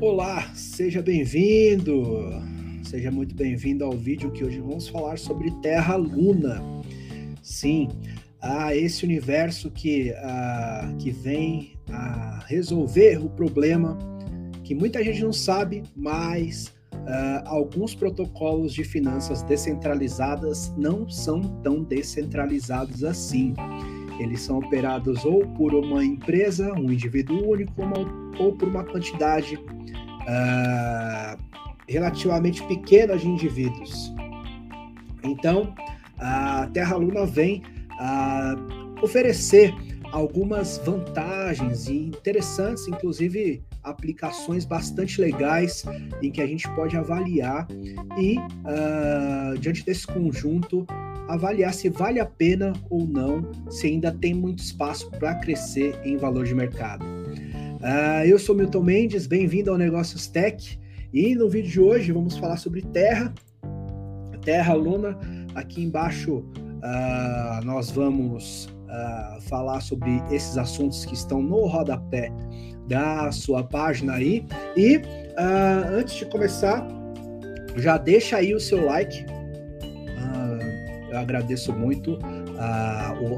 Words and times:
Olá, 0.00 0.54
seja 0.54 1.02
bem-vindo, 1.02 2.04
seja 2.84 3.10
muito 3.10 3.34
bem-vindo 3.34 3.84
ao 3.84 3.90
vídeo 3.90 4.30
que 4.30 4.44
hoje 4.44 4.60
vamos 4.60 4.86
falar 4.86 5.18
sobre 5.18 5.50
Terra 5.60 5.96
Luna. 5.96 6.62
Sim, 7.42 7.88
a 8.40 8.76
esse 8.76 9.04
universo 9.04 9.72
que, 9.72 10.12
uh, 10.12 10.96
que 10.98 11.10
vem 11.10 11.72
a 11.90 12.44
resolver 12.46 13.18
o 13.18 13.28
problema 13.28 13.98
que 14.62 14.72
muita 14.72 15.02
gente 15.02 15.20
não 15.20 15.32
sabe, 15.32 15.82
mas 15.96 16.68
uh, 16.94 17.42
alguns 17.46 17.92
protocolos 17.92 18.72
de 18.72 18.84
finanças 18.84 19.42
descentralizadas 19.42 20.72
não 20.76 21.10
são 21.10 21.40
tão 21.60 21.82
descentralizados 21.82 23.02
assim. 23.02 23.52
Eles 24.18 24.40
são 24.42 24.58
operados 24.58 25.24
ou 25.24 25.46
por 25.48 25.74
uma 25.74 26.04
empresa, 26.04 26.72
um 26.74 26.90
indivíduo 26.92 27.50
único, 27.50 27.72
ou 28.38 28.52
por 28.52 28.68
uma 28.68 28.84
quantidade 28.84 29.56
uh, 29.56 31.38
relativamente 31.88 32.62
pequena 32.64 33.16
de 33.16 33.28
indivíduos. 33.28 34.12
Então, 35.22 35.74
a 36.18 36.68
Terra 36.72 36.96
Luna 36.96 37.24
vem 37.24 37.62
uh, 37.92 39.02
oferecer 39.02 39.74
algumas 40.12 40.78
vantagens 40.78 41.88
e 41.88 41.96
interessantes, 41.96 42.88
inclusive 42.88 43.62
aplicações 43.82 44.64
bastante 44.64 45.20
legais 45.20 45.84
em 46.22 46.30
que 46.30 46.40
a 46.40 46.46
gente 46.46 46.68
pode 46.74 46.96
avaliar 46.96 47.66
e, 48.18 48.38
uh, 48.38 49.58
diante 49.58 49.84
desse 49.84 50.06
conjunto, 50.06 50.86
avaliar 51.28 51.74
se 51.74 51.90
vale 51.90 52.18
a 52.18 52.26
pena 52.26 52.72
ou 52.88 53.06
não, 53.06 53.50
se 53.70 53.86
ainda 53.86 54.10
tem 54.10 54.32
muito 54.32 54.60
espaço 54.60 55.10
para 55.10 55.34
crescer 55.34 55.94
em 56.02 56.16
valor 56.16 56.46
de 56.46 56.54
mercado. 56.54 57.04
Uh, 57.04 58.24
eu 58.26 58.38
sou 58.38 58.56
Milton 58.56 58.82
Mendes, 58.82 59.26
bem-vindo 59.26 59.70
ao 59.70 59.76
Negócios 59.76 60.26
Tech 60.26 60.80
e 61.12 61.34
no 61.34 61.48
vídeo 61.48 61.70
de 61.70 61.80
hoje 61.80 62.12
vamos 62.12 62.36
falar 62.38 62.56
sobre 62.56 62.80
Terra, 62.80 63.32
Terra 64.42 64.72
Luna. 64.72 65.16
Aqui 65.54 65.82
embaixo 65.82 66.38
uh, 66.38 67.64
nós 67.64 67.90
vamos 67.90 68.64
uh, 68.64 69.40
falar 69.42 69.80
sobre 69.80 70.22
esses 70.30 70.56
assuntos 70.56 71.04
que 71.04 71.14
estão 71.14 71.42
no 71.42 71.66
rodapé 71.66 72.32
da 72.88 73.30
sua 73.30 73.62
página 73.62 74.14
aí. 74.14 74.46
E 74.76 75.00
antes 75.94 76.14
de 76.14 76.24
começar, 76.24 76.88
já 77.76 77.98
deixa 77.98 78.38
aí 78.38 78.54
o 78.54 78.60
seu 78.60 78.86
like. 78.86 79.37
Eu 81.10 81.18
agradeço 81.18 81.72
muito 81.72 82.18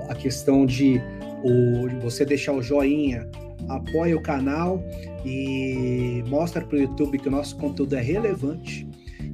a 0.08 0.14
questão 0.14 0.66
de 0.66 1.00
o, 1.44 2.00
você 2.00 2.24
deixar 2.24 2.52
o 2.52 2.62
joinha 2.62 3.28
apoia 3.68 4.16
o 4.16 4.22
canal 4.22 4.82
e 5.24 6.22
mostra 6.28 6.64
para 6.64 6.76
o 6.76 6.80
YouTube 6.80 7.18
que 7.18 7.28
o 7.28 7.30
nosso 7.30 7.56
conteúdo 7.56 7.94
é 7.94 8.00
relevante 8.00 8.88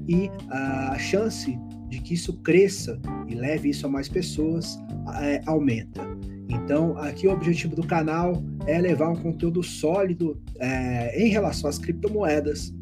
e 0.08 0.30
a 0.50 0.98
chance 0.98 1.58
de 1.88 2.00
que 2.00 2.14
isso 2.14 2.32
cresça 2.38 3.00
e 3.28 3.34
leve 3.34 3.70
isso 3.70 3.86
a 3.86 3.88
mais 3.88 4.08
pessoas 4.08 4.78
é, 5.20 5.40
aumenta. 5.46 6.02
Então, 6.48 6.96
aqui 6.98 7.26
o 7.26 7.32
objetivo 7.32 7.74
do 7.76 7.86
canal 7.86 8.42
é 8.66 8.78
levar 8.78 9.08
um 9.08 9.16
conteúdo 9.16 9.62
sólido 9.62 10.40
é, 10.58 11.20
em 11.20 11.28
relação 11.28 11.68
às 11.68 11.78
criptomoedas. 11.78 12.72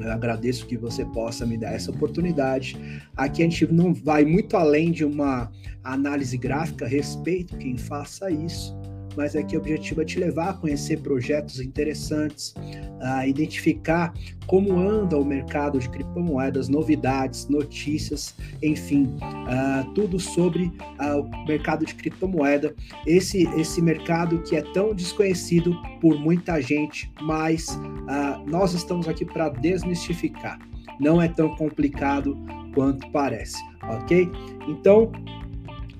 Eu 0.00 0.12
agradeço 0.12 0.66
que 0.66 0.76
você 0.76 1.04
possa 1.04 1.44
me 1.44 1.56
dar 1.56 1.72
essa 1.72 1.90
oportunidade. 1.90 2.76
Aqui 3.16 3.42
a 3.42 3.44
gente 3.44 3.66
não 3.72 3.92
vai 3.92 4.24
muito 4.24 4.56
além 4.56 4.90
de 4.92 5.04
uma 5.04 5.50
análise 5.82 6.36
gráfica, 6.36 6.86
respeito 6.86 7.56
quem 7.56 7.76
faça 7.76 8.30
isso, 8.30 8.76
mas 9.18 9.34
aqui 9.34 9.56
o 9.56 9.58
objetivo 9.58 10.00
é 10.00 10.04
te 10.04 10.16
levar 10.20 10.50
a 10.50 10.52
conhecer 10.52 11.00
projetos 11.00 11.58
interessantes, 11.58 12.54
a 13.00 13.26
identificar 13.26 14.14
como 14.46 14.78
anda 14.78 15.18
o 15.18 15.24
mercado 15.24 15.80
de 15.80 15.88
criptomoedas, 15.90 16.68
novidades, 16.68 17.48
notícias, 17.48 18.36
enfim, 18.62 19.12
uh, 19.16 19.92
tudo 19.92 20.20
sobre 20.20 20.66
uh, 21.00 21.18
o 21.20 21.46
mercado 21.48 21.84
de 21.84 21.96
criptomoeda, 21.96 22.72
esse, 23.04 23.42
esse 23.60 23.82
mercado 23.82 24.40
que 24.42 24.54
é 24.54 24.62
tão 24.72 24.94
desconhecido 24.94 25.74
por 26.00 26.16
muita 26.16 26.62
gente, 26.62 27.12
mas 27.20 27.66
uh, 27.70 28.48
nós 28.48 28.72
estamos 28.72 29.08
aqui 29.08 29.24
para 29.24 29.48
desmistificar. 29.48 30.60
Não 31.00 31.20
é 31.20 31.26
tão 31.26 31.56
complicado 31.56 32.38
quanto 32.72 33.10
parece, 33.10 33.60
ok? 33.82 34.30
Então, 34.68 35.10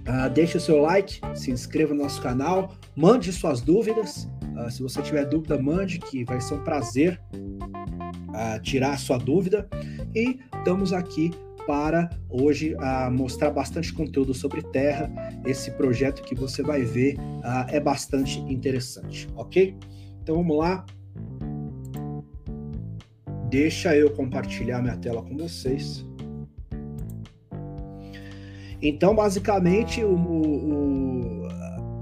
Uh, 0.08 0.30
deixe 0.30 0.56
o 0.56 0.60
seu 0.60 0.80
like, 0.80 1.20
se 1.34 1.50
inscreva 1.50 1.92
no 1.92 2.02
nosso 2.02 2.22
canal, 2.22 2.74
mande 2.96 3.30
suas 3.30 3.60
dúvidas. 3.60 4.26
Uh, 4.56 4.70
se 4.70 4.82
você 4.82 5.02
tiver 5.02 5.26
dúvida, 5.26 5.60
mande, 5.60 5.98
que 5.98 6.24
vai 6.24 6.40
ser 6.40 6.54
um 6.54 6.64
prazer 6.64 7.20
uh, 7.34 8.58
tirar 8.62 8.94
a 8.94 8.96
sua 8.96 9.18
dúvida. 9.18 9.68
E 10.14 10.40
estamos 10.56 10.94
aqui 10.94 11.30
para 11.66 12.08
hoje 12.30 12.74
mostrar 13.12 13.50
bastante 13.50 13.92
conteúdo 13.92 14.32
sobre 14.32 14.62
Terra. 14.62 15.12
Esse 15.44 15.70
projeto 15.72 16.22
que 16.22 16.34
você 16.34 16.62
vai 16.62 16.80
ver 16.80 17.18
é 17.68 17.78
bastante 17.78 18.38
interessante, 18.40 19.28
ok? 19.36 19.76
Então 20.22 20.36
vamos 20.36 20.56
lá. 20.56 20.86
Deixa 23.50 23.94
eu 23.94 24.10
compartilhar 24.12 24.80
minha 24.80 24.96
tela 24.96 25.22
com 25.22 25.36
vocês. 25.36 26.07
Então, 28.80 29.14
basicamente, 29.14 30.04
o, 30.04 30.14
o, 30.14 31.48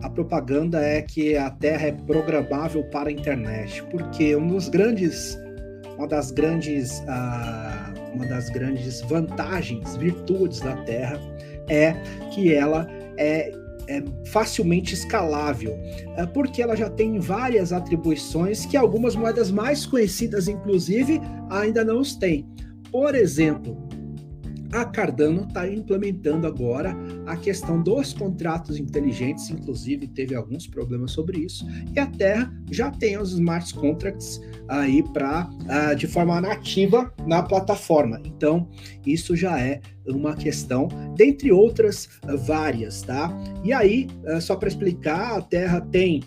a 0.03 0.11
propaganda 0.11 0.81
é 0.81 1.03
que 1.03 1.37
a 1.37 1.51
Terra 1.51 1.89
é 1.89 1.93
programável 1.93 2.85
para 2.85 3.09
a 3.09 3.13
internet, 3.13 3.83
porque 3.91 4.37
um 4.37 4.47
dos 4.47 4.69
grandes, 4.69 5.39
uma 5.97 6.07
das 6.07 6.31
grandes, 6.31 7.01
uh, 7.01 8.15
uma 8.15 8.27
das 8.27 8.51
grandes 8.51 9.01
vantagens, 9.03 9.97
virtudes 9.97 10.61
da 10.61 10.77
Terra 10.85 11.19
é 11.69 11.93
que 12.31 12.53
ela 12.53 12.87
é 13.17 13.51
é 13.89 14.03
facilmente 14.25 14.95
escalável, 14.95 15.79
é 16.17 16.27
porque 16.27 16.61
ela 16.61 16.77
já 16.77 16.91
tem 16.91 17.19
várias 17.19 17.73
atribuições 17.73 18.67
que 18.67 18.77
algumas 18.77 19.15
moedas 19.15 19.51
mais 19.51 19.87
conhecidas, 19.87 20.49
inclusive, 20.49 21.21
ainda 21.51 21.85
não 21.85 22.01
os 22.01 22.17
têm. 22.17 22.47
Por 22.91 23.15
exemplo, 23.15 23.77
a 24.73 24.85
Cardano 24.85 25.45
está 25.47 25.69
implementando 25.69 26.47
agora 26.47 26.97
a 27.27 27.37
questão 27.37 27.83
dos 27.83 28.13
contratos 28.13 28.79
inteligentes, 28.79 29.51
inclusive 29.51 30.07
teve 30.07 30.35
alguns 30.35 30.67
problemas 30.67 31.13
sobre 31.13 31.41
isso, 31.41 31.67
e 31.95 31.99
a 31.99 32.07
Terra 32.07 32.53
já 32.71 32.91
tem 32.91 33.19
os 33.19 33.33
smart 33.33 33.73
contracts 33.75 34.41
aí 34.69 35.03
para 35.13 35.45
uh, 35.47 35.57
ah, 35.69 35.95
de 35.95 36.07
forma 36.07 36.41
nativa 36.41 37.13
na 37.27 37.43
plataforma. 37.43 38.21
Então, 38.25 38.69
isso 39.07 39.37
já 39.37 39.61
é 39.61 39.81
uma 40.07 40.35
questão, 40.35 40.89
dentre 41.17 41.53
outras 41.53 42.09
uh, 42.25 42.37
várias, 42.37 43.03
tá? 43.03 43.31
E 43.65 43.73
aí, 43.73 44.09
uh, 44.25 44.41
só 44.41 44.57
para 44.57 44.69
explicar, 44.69 45.39
a 45.39 45.43
Terra 45.43 45.81
tem 45.81 46.23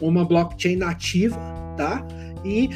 uma 0.00 0.24
blockchain 0.24 0.76
nativa, 0.76 1.36
tá? 1.76 2.06
E 2.44 2.68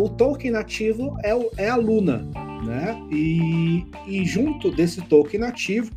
o 0.00 0.08
token 0.08 0.50
nativo 0.50 1.16
é, 1.22 1.32
o, 1.32 1.50
é 1.56 1.68
a 1.68 1.76
Luna 1.76 2.28
né? 2.64 3.00
E, 3.10 3.57
e 4.06 4.24
junto 4.24 4.70
desse 4.70 5.00
token 5.02 5.40
nativo, 5.40 5.90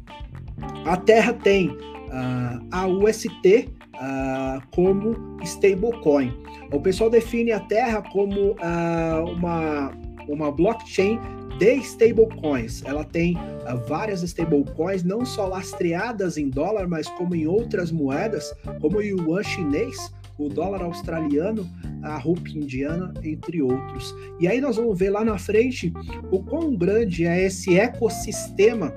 a 0.86 0.98
Terra 0.98 1.34
tem 1.34 1.70
uh, 1.70 2.66
a 2.72 2.88
UST 2.88 3.68
uh, 3.68 3.72
ah, 3.94 4.62
como 4.72 5.38
stablecoin. 5.44 6.34
O 6.72 6.80
pessoal 6.80 7.10
define 7.10 7.52
a 7.52 7.60
Terra 7.60 8.02
como 8.02 8.52
uh, 8.52 9.32
uma, 9.32 9.92
uma 10.28 10.52
blockchain 10.52 11.20
de 11.58 11.76
stablecoins. 11.76 12.84
Ela 12.86 13.04
tem 13.04 13.36
uh, 13.36 13.78
várias 13.88 14.24
stablecoins, 14.24 15.04
não 15.04 15.26
só 15.26 15.48
lastreadas 15.48 16.38
em 16.38 16.50
dólar, 16.50 16.88
mas 16.88 17.08
como 17.10 17.36
em 17.36 17.46
outras 17.46 17.92
moedas, 17.92 18.54
como 18.80 18.98
o 18.98 19.02
yuan 19.02 19.44
chinês, 19.44 20.12
o 20.46 20.50
dólar 20.50 20.82
australiano, 20.82 21.68
a 22.04 22.18
rupia 22.18 22.62
indiana, 22.62 23.14
entre 23.24 23.62
outros. 23.62 24.16
E 24.40 24.48
aí 24.48 24.60
nós 24.60 24.78
vamos 24.78 24.98
ver 24.98 25.10
lá 25.10 25.24
na 25.24 25.38
frente 25.38 25.94
o 26.32 26.44
quão 26.44 26.76
grande 26.76 27.26
é 27.26 27.46
esse 27.46 27.78
ecossistema 27.78 28.94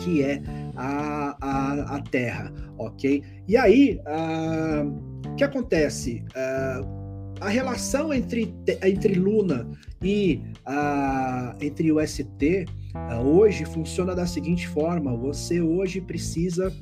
que 0.00 0.22
é 0.22 0.42
a, 0.76 1.36
a, 1.40 1.96
a 1.96 2.00
Terra, 2.02 2.52
ok? 2.78 3.22
E 3.46 3.56
aí, 3.56 4.00
uh, 4.06 5.30
o 5.30 5.34
que 5.36 5.44
acontece? 5.44 6.24
Uh, 6.30 7.04
a 7.40 7.48
relação 7.48 8.12
entre, 8.12 8.54
entre 8.82 9.14
Luna 9.14 9.68
e 10.02 10.40
uh, 10.66 11.56
entre 11.60 11.92
o 11.92 12.04
ST 12.06 12.66
uh, 12.94 13.26
hoje 13.26 13.64
funciona 13.64 14.14
da 14.14 14.26
seguinte 14.26 14.68
forma: 14.68 15.16
você 15.16 15.60
hoje 15.60 16.00
precisa, 16.00 16.72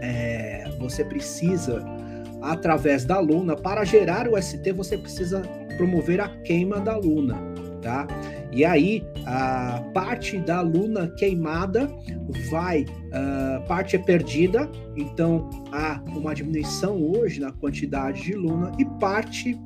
é, 0.00 0.64
você 0.78 1.04
precisa 1.04 1.84
através 2.42 3.04
da 3.04 3.18
Luna. 3.18 3.56
Para 3.56 3.84
gerar 3.84 4.28
o 4.28 4.40
ST, 4.40 4.72
você 4.72 4.96
precisa 4.96 5.42
promover 5.76 6.20
a 6.20 6.28
queima 6.28 6.80
da 6.80 6.96
Luna, 6.96 7.36
tá? 7.80 8.06
E 8.52 8.64
aí, 8.64 9.04
a 9.26 9.82
parte 9.94 10.38
da 10.38 10.60
Luna 10.60 11.08
queimada 11.16 11.88
vai, 12.50 12.82
uh, 12.82 13.66
parte 13.66 13.96
é 13.96 13.98
perdida, 13.98 14.68
então 14.96 15.48
há 15.72 16.02
uma 16.08 16.34
diminuição 16.34 17.00
hoje 17.00 17.40
na 17.40 17.52
quantidade 17.52 18.22
de 18.22 18.34
Luna, 18.34 18.72
e 18.78 18.84
parte 18.84 19.58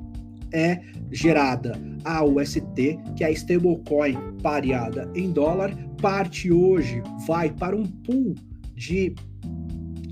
é 0.53 0.79
gerada 1.11 1.77
a 2.03 2.23
UST, 2.23 2.99
que 3.15 3.23
é 3.23 3.27
a 3.27 3.31
stablecoin 3.31 4.17
pareada 4.41 5.09
em 5.15 5.31
dólar. 5.31 5.75
Parte 6.01 6.51
hoje 6.51 7.01
vai 7.27 7.51
para 7.51 7.75
um 7.75 7.85
pool 7.85 8.35
de 8.75 9.15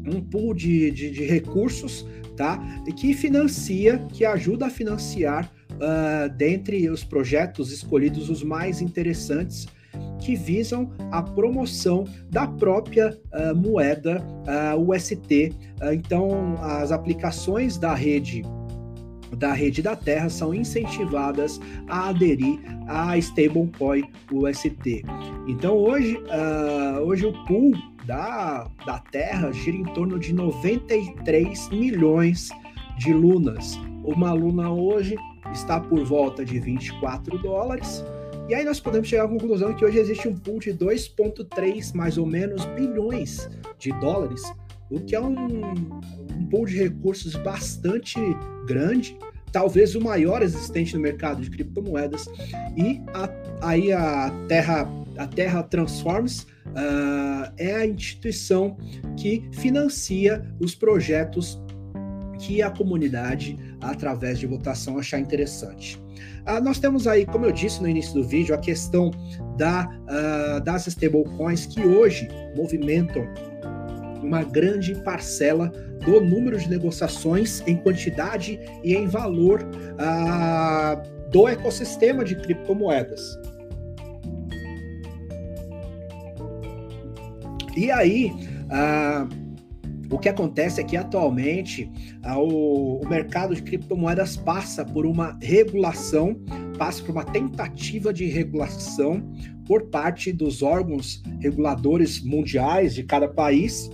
um 0.05 0.21
pool 0.21 0.53
de, 0.53 0.91
de, 0.91 1.11
de 1.11 1.23
recursos, 1.23 2.05
tá? 2.35 2.59
Que 2.95 3.13
financia, 3.13 3.97
que 4.11 4.25
ajuda 4.25 4.67
a 4.67 4.69
financiar 4.69 5.51
uh, 5.73 6.29
dentre 6.35 6.89
os 6.89 7.03
projetos 7.03 7.71
escolhidos 7.71 8.29
os 8.29 8.43
mais 8.43 8.81
interessantes 8.81 9.67
que 10.19 10.35
visam 10.35 10.89
a 11.11 11.21
promoção 11.21 12.05
da 12.29 12.47
própria 12.47 13.09
uh, 13.09 13.55
moeda 13.55 14.23
uh, 14.75 14.91
UST. 14.91 15.53
então, 15.91 16.55
as 16.61 16.91
aplicações 16.91 17.77
da 17.77 17.93
rede 17.93 18.43
da 19.37 19.51
rede 19.51 19.81
da 19.81 19.95
Terra 19.95 20.29
são 20.29 20.53
incentivadas 20.53 21.59
a 21.87 22.09
aderir 22.09 22.59
à 22.87 23.17
stablecoin 23.17 24.03
UST. 24.31 25.03
Então 25.47 25.75
hoje, 25.75 26.19
hoje 27.03 27.25
o 27.25 27.33
pool 27.45 27.73
da, 28.05 28.69
da 28.85 28.99
Terra 28.99 29.51
gira 29.51 29.77
em 29.77 29.83
torno 29.83 30.19
de 30.19 30.33
93 30.33 31.69
milhões 31.69 32.49
de 32.97 33.13
lunas. 33.13 33.79
Uma 34.03 34.33
luna 34.33 34.71
hoje 34.71 35.15
está 35.51 35.79
por 35.79 36.03
volta 36.03 36.43
de 36.43 36.59
24 36.59 37.37
dólares. 37.39 38.03
E 38.49 38.53
aí 38.53 38.65
nós 38.65 38.79
podemos 38.79 39.07
chegar 39.07 39.25
à 39.25 39.27
conclusão 39.27 39.73
que 39.73 39.85
hoje 39.85 39.99
existe 39.99 40.27
um 40.27 40.35
pool 40.35 40.59
de 40.59 40.73
2,3 40.73 41.95
mais 41.95 42.17
ou 42.17 42.25
menos 42.25 42.65
bilhões 42.65 43.49
de 43.79 43.91
dólares, 43.99 44.41
o 44.89 44.99
que 44.99 45.15
é 45.15 45.21
um, 45.21 45.33
um 46.37 46.45
pool 46.49 46.65
de 46.65 46.77
recursos 46.77 47.35
bastante 47.35 48.19
grande, 48.67 49.17
talvez 49.51 49.95
o 49.95 50.01
maior 50.01 50.41
existente 50.41 50.93
no 50.93 51.01
mercado 51.01 51.41
de 51.41 51.49
criptomoedas. 51.49 52.27
E 52.75 53.01
a, 53.13 53.29
aí 53.61 53.93
a 53.93 54.29
Terra, 54.49 54.89
a 55.17 55.27
Terra 55.27 55.63
Transforms 55.63 56.41
uh, 56.41 57.51
é 57.57 57.75
a 57.75 57.85
instituição 57.85 58.77
que 59.17 59.47
financia 59.53 60.45
os 60.59 60.75
projetos 60.75 61.61
que 62.39 62.61
a 62.61 62.69
comunidade, 62.69 63.57
através 63.81 64.39
de 64.39 64.47
votação, 64.47 64.97
achar 64.97 65.19
interessante. 65.19 66.01
Uh, 66.47 66.61
nós 66.63 66.79
temos 66.79 67.07
aí, 67.07 67.25
como 67.25 67.45
eu 67.45 67.51
disse 67.51 67.81
no 67.81 67.87
início 67.87 68.13
do 68.13 68.23
vídeo, 68.23 68.53
a 68.53 68.57
questão 68.57 69.11
da, 69.57 69.87
uh, 69.87 70.63
das 70.63 70.87
stablecoins 70.87 71.65
que 71.65 71.81
hoje 71.81 72.27
movimentam 72.55 73.25
uma 74.21 74.43
grande 74.43 74.95
parcela 74.95 75.71
do 76.05 76.19
número 76.21 76.57
de 76.57 76.69
negociações 76.69 77.61
em 77.67 77.75
quantidade 77.75 78.59
e 78.83 78.95
em 78.95 79.05
valor 79.05 79.59
do 81.29 81.47
ecossistema 81.47 82.23
de 82.23 82.35
criptomoedas. 82.35 83.37
E 87.75 87.89
aí, 87.91 88.31
uh, 88.65 89.43
o 90.13 90.19
que 90.19 90.29
acontece 90.29 90.79
é 90.79 90.83
que 90.83 90.95
atualmente 90.95 91.89
uh, 92.25 92.37
o, 92.37 93.01
o, 93.01 93.09
mercado 93.09 93.55
de 93.55 93.63
criptomoedas 93.63 94.37
passa 94.37 94.85
por 94.85 95.05
uma 95.05 95.37
regulação, 95.41 96.39
passa 96.77 97.03
por 97.03 97.11
uma 97.11 97.23
tentativa 97.23 98.13
de 98.13 98.25
regulação 98.25 99.23
por 99.65 99.89
parte 99.89 100.31
dos 100.31 100.61
órgãos 100.61 101.23
reguladores 101.39 102.21
mundiais 102.23 102.93
de 102.93 103.03
cada 103.03 103.27
país. 103.27 103.89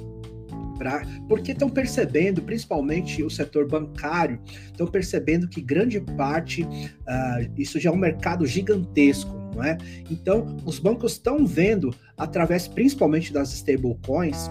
Pra, 0.79 1.03
porque 1.27 1.51
estão 1.51 1.69
percebendo, 1.69 2.41
principalmente 2.41 3.21
o 3.21 3.29
setor 3.29 3.67
bancário, 3.67 4.39
estão 4.65 4.87
percebendo 4.87 5.45
que 5.45 5.59
grande 5.59 5.99
parte, 5.99 6.63
uh, 6.63 7.51
isso 7.57 7.77
já 7.81 7.89
é 7.89 7.93
um 7.93 7.97
mercado 7.97 8.45
gigantesco, 8.45 9.29
não 9.53 9.61
é? 9.61 9.77
Então, 10.09 10.55
os 10.65 10.79
bancos 10.79 11.11
estão 11.11 11.45
vendo, 11.45 11.93
através 12.17 12.65
principalmente 12.65 13.33
das 13.33 13.51
stablecoins, 13.51 14.49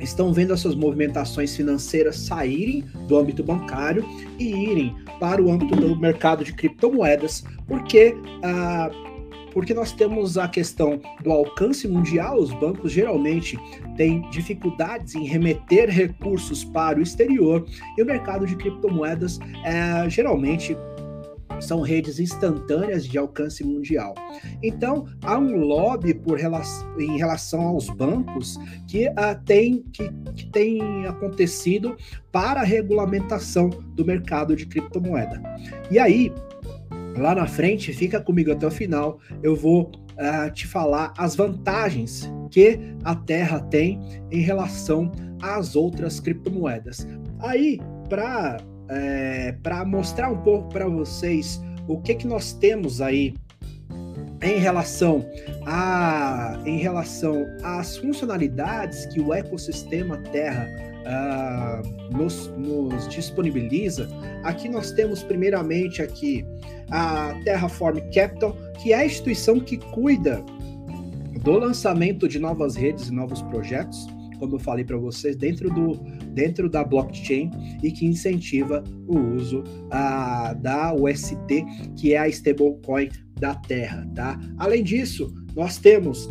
estão 0.00 0.32
vendo 0.32 0.54
as 0.54 0.60
suas 0.60 0.74
movimentações 0.74 1.54
financeiras 1.54 2.16
saírem 2.16 2.82
do 3.06 3.18
âmbito 3.18 3.44
bancário 3.44 4.02
e 4.38 4.44
irem 4.44 4.94
para 5.20 5.42
o 5.42 5.50
âmbito 5.50 5.76
do 5.76 5.94
mercado 5.94 6.42
de 6.42 6.54
criptomoedas, 6.54 7.44
porque 7.66 8.14
uh, 8.14 9.13
porque 9.54 9.72
nós 9.72 9.92
temos 9.92 10.36
a 10.36 10.48
questão 10.48 11.00
do 11.22 11.30
alcance 11.30 11.86
mundial, 11.88 12.36
os 12.36 12.52
bancos 12.52 12.92
geralmente 12.92 13.56
têm 13.96 14.28
dificuldades 14.30 15.14
em 15.14 15.24
remeter 15.24 15.88
recursos 15.88 16.64
para 16.64 16.98
o 16.98 17.02
exterior, 17.02 17.64
e 17.96 18.02
o 18.02 18.04
mercado 18.04 18.44
de 18.44 18.56
criptomoedas 18.56 19.38
é, 19.64 20.10
geralmente 20.10 20.76
são 21.60 21.80
redes 21.80 22.18
instantâneas 22.18 23.06
de 23.06 23.16
alcance 23.16 23.64
mundial. 23.64 24.14
Então, 24.62 25.06
há 25.22 25.38
um 25.38 25.56
lobby 25.56 26.12
por 26.12 26.36
relação, 26.36 27.00
em 27.00 27.16
relação 27.16 27.62
aos 27.62 27.88
bancos 27.88 28.58
que, 28.88 29.08
uh, 29.08 29.40
tem, 29.44 29.82
que, 29.92 30.10
que 30.34 30.46
tem 30.50 31.06
acontecido 31.06 31.96
para 32.32 32.60
a 32.60 32.64
regulamentação 32.64 33.70
do 33.70 34.04
mercado 34.04 34.56
de 34.56 34.66
criptomoeda. 34.66 35.40
E 35.90 35.98
aí, 35.98 36.32
lá 37.16 37.34
na 37.34 37.46
frente, 37.46 37.92
fica 37.92 38.20
comigo 38.20 38.52
até 38.52 38.66
o 38.66 38.70
final, 38.70 39.18
eu 39.42 39.54
vou 39.54 39.90
uh, 40.12 40.50
te 40.52 40.66
falar 40.66 41.12
as 41.16 41.36
vantagens 41.36 42.30
que 42.50 42.78
a 43.04 43.14
Terra 43.14 43.60
tem 43.60 44.00
em 44.30 44.40
relação 44.40 45.10
às 45.40 45.76
outras 45.76 46.20
criptomoedas. 46.20 47.06
Aí, 47.40 47.80
para 48.08 48.58
é, 48.88 49.52
para 49.62 49.84
mostrar 49.84 50.30
um 50.30 50.38
pouco 50.42 50.68
para 50.68 50.86
vocês 50.86 51.60
o 51.88 52.00
que, 52.00 52.14
que 52.14 52.26
nós 52.26 52.52
temos 52.52 53.00
aí 53.00 53.34
em 54.42 54.58
relação 54.58 55.24
a 55.66 56.60
em 56.66 56.78
relação 56.78 57.46
às 57.62 57.96
funcionalidades 57.96 59.06
que 59.06 59.20
o 59.20 59.32
ecossistema 59.32 60.18
Terra 60.18 60.66
uh, 61.04 62.16
nos, 62.16 62.48
nos, 62.56 63.08
disponibiliza. 63.08 64.08
Aqui 64.42 64.68
nós 64.68 64.92
temos 64.92 65.22
primeiramente 65.22 66.02
aqui 66.02 66.44
a 66.90 67.34
Terraform 67.44 67.98
Capital, 68.12 68.56
que 68.82 68.92
é 68.92 68.96
a 68.96 69.06
instituição 69.06 69.60
que 69.60 69.76
cuida 69.76 70.44
do 71.42 71.52
lançamento 71.52 72.28
de 72.28 72.38
novas 72.38 72.74
redes 72.74 73.08
e 73.08 73.12
novos 73.12 73.42
projetos 73.42 74.06
como 74.38 74.56
eu 74.56 74.60
falei 74.60 74.84
para 74.84 74.96
vocês, 74.96 75.36
dentro, 75.36 75.70
do, 75.70 75.94
dentro 76.32 76.68
da 76.68 76.84
blockchain 76.84 77.50
e 77.82 77.90
que 77.90 78.04
incentiva 78.04 78.84
o 79.06 79.18
uso 79.18 79.60
uh, 79.60 80.54
da 80.60 80.94
UST, 80.94 81.64
que 81.96 82.14
é 82.14 82.18
a 82.18 82.28
stablecoin 82.28 83.08
da 83.38 83.54
Terra, 83.54 84.06
tá? 84.14 84.38
Além 84.58 84.82
disso, 84.82 85.34
nós 85.54 85.78
temos 85.78 86.28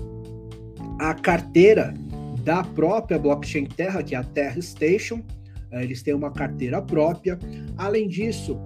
a 1.00 1.14
carteira 1.14 1.94
da 2.44 2.64
própria 2.64 3.18
blockchain 3.18 3.66
Terra, 3.66 4.04
que 4.04 4.16
é 4.16 4.18
a 4.18 4.24
Terra 4.24 4.62
Station. 4.62 5.22
Uh, 5.72 5.80
eles 5.82 6.04
têm 6.04 6.14
uma 6.14 6.32
carteira 6.32 6.82
própria. 6.82 7.40
Além 7.78 8.08
disso, 8.08 8.60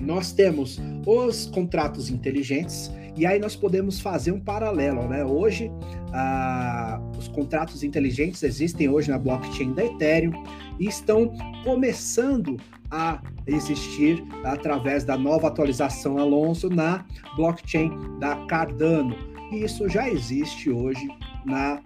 nós 0.00 0.32
temos 0.32 0.80
os 1.06 1.46
contratos 1.46 2.10
inteligentes, 2.10 2.90
e 3.16 3.26
aí 3.26 3.38
nós 3.38 3.54
podemos 3.54 4.00
fazer 4.00 4.32
um 4.32 4.40
paralelo, 4.40 5.06
né? 5.08 5.24
Hoje, 5.24 5.70
ah, 6.12 7.00
os 7.18 7.28
contratos 7.28 7.82
inteligentes 7.82 8.42
existem 8.42 8.88
hoje 8.88 9.10
na 9.10 9.18
blockchain 9.18 9.72
da 9.74 9.84
Ethereum 9.84 10.32
e 10.78 10.86
estão 10.86 11.32
começando 11.64 12.56
a 12.90 13.20
existir 13.46 14.24
através 14.44 15.04
da 15.04 15.16
nova 15.18 15.48
atualização 15.48 16.18
Alonso 16.18 16.68
na 16.68 17.04
blockchain 17.36 17.90
da 18.18 18.36
Cardano. 18.46 19.14
E 19.52 19.64
isso 19.64 19.88
já 19.88 20.08
existe 20.08 20.70
hoje 20.70 21.06
na 21.44 21.80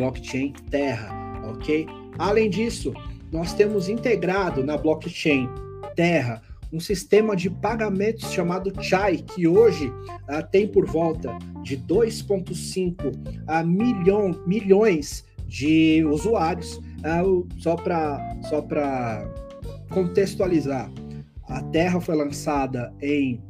blockchain 0.00 0.54
Terra, 0.70 1.10
ok? 1.44 1.86
Além 2.18 2.48
disso, 2.48 2.94
nós 3.30 3.52
temos 3.52 3.88
integrado 3.88 4.64
na 4.64 4.78
blockchain 4.78 5.46
Terra 5.94 6.40
um 6.72 6.80
sistema 6.80 7.36
de 7.36 7.50
pagamentos 7.50 8.32
chamado 8.32 8.72
Chai, 8.82 9.18
que 9.18 9.46
hoje 9.46 9.88
uh, 9.88 10.46
tem 10.50 10.66
por 10.66 10.86
volta 10.86 11.36
de 11.62 11.76
2,5 11.76 13.12
uh, 13.12 13.66
milhão, 13.66 14.42
milhões 14.46 15.24
de 15.46 16.04
usuários. 16.04 16.80
Uh, 17.00 17.46
só 17.58 17.74
para 17.76 18.40
só 18.48 18.64
contextualizar, 19.90 20.90
a 21.48 21.60
Terra 21.64 22.00
foi 22.00 22.14
lançada 22.14 22.94
em 23.02 23.42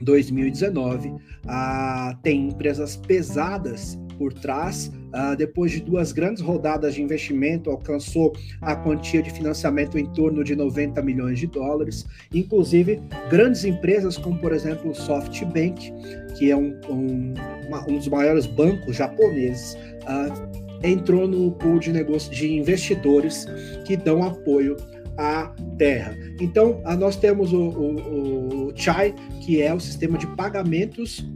2019, 0.00 1.12
ah, 1.46 2.16
tem 2.22 2.48
empresas 2.48 2.96
pesadas 2.96 3.98
por 4.20 4.34
trás. 4.34 4.92
Uh, 5.14 5.34
depois 5.34 5.72
de 5.72 5.80
duas 5.80 6.12
grandes 6.12 6.42
rodadas 6.42 6.94
de 6.94 7.02
investimento, 7.02 7.70
alcançou 7.70 8.36
a 8.60 8.76
quantia 8.76 9.22
de 9.22 9.30
financiamento 9.30 9.98
em 9.98 10.04
torno 10.12 10.44
de 10.44 10.54
90 10.54 11.00
milhões 11.00 11.38
de 11.38 11.46
dólares. 11.46 12.04
Inclusive, 12.32 13.00
grandes 13.30 13.64
empresas 13.64 14.18
como, 14.18 14.38
por 14.38 14.52
exemplo, 14.52 14.90
o 14.90 14.94
SoftBank, 14.94 15.90
que 16.38 16.50
é 16.50 16.56
um, 16.56 16.78
um, 16.90 17.34
uma, 17.66 17.88
um 17.88 17.96
dos 17.96 18.08
maiores 18.08 18.44
bancos 18.44 18.96
japoneses, 18.96 19.74
uh, 20.02 20.86
entrou 20.86 21.26
no 21.26 21.52
pool 21.52 21.78
de 21.78 21.90
negócio 21.90 22.30
de 22.30 22.52
investidores 22.52 23.46
que 23.86 23.96
dão 23.96 24.22
apoio 24.22 24.76
a 25.16 25.50
Terra. 25.78 26.14
Então, 26.38 26.82
nós 26.98 27.16
temos 27.16 27.52
o, 27.54 27.58
o, 27.58 28.68
o 28.68 28.72
Chai, 28.76 29.14
que 29.40 29.62
é 29.62 29.72
o 29.72 29.80
sistema 29.80 30.18
de 30.18 30.26
pagamentos 30.28 31.26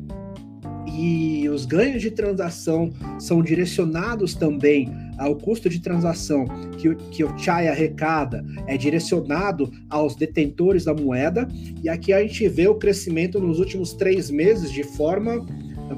e 0.97 1.49
os 1.49 1.67
ganhos 1.67 2.01
de 2.01 2.11
transação 2.11 2.91
são 3.19 3.43
direcionados 3.43 4.35
também 4.35 4.89
ao 5.19 5.35
custo 5.37 5.69
de 5.69 5.81
transação 5.81 6.45
que, 6.79 6.95
que 7.11 7.25
o 7.25 7.37
Chai 7.39 7.69
arrecada. 7.69 8.45
É 8.67 8.77
direcionado 8.77 9.71
aos 9.91 10.15
detentores 10.15 10.85
da 10.85 10.95
moeda, 10.95 11.49
e 11.83 11.89
aqui 11.89 12.13
a 12.13 12.21
gente 12.21 12.49
vê 12.49 12.69
o 12.69 12.77
crescimento 12.77 13.41
nos 13.41 13.59
últimos 13.59 13.93
três 13.93 14.31
meses 14.31 14.71
de 14.71 14.85
forma 14.85 15.45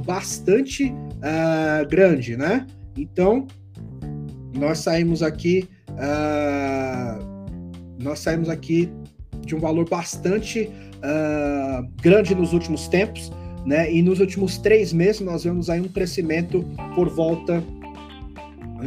bastante 0.05 0.85
uh, 0.87 1.89
grande, 1.89 2.37
né? 2.37 2.67
Então, 2.97 3.47
nós 4.57 4.79
saímos 4.79 5.23
aqui, 5.23 5.69
uh, 5.91 7.25
nós 8.03 8.21
saímos 8.21 8.49
aqui 8.49 8.91
de 9.45 9.55
um 9.55 9.61
valor 9.61 9.89
bastante 9.89 10.71
uh, 10.97 11.87
grande 12.01 12.35
nos 12.35 12.53
últimos 12.53 12.89
tempos, 12.89 13.31
né? 13.67 13.93
E 13.93 14.01
nos 14.01 14.21
últimos 14.21 14.57
três 14.57 14.93
meses 14.93 15.21
nós 15.21 15.43
vemos 15.43 15.69
aí 15.69 15.81
um 15.81 15.89
crescimento 15.89 16.65
por 16.95 17.09
volta 17.09 17.63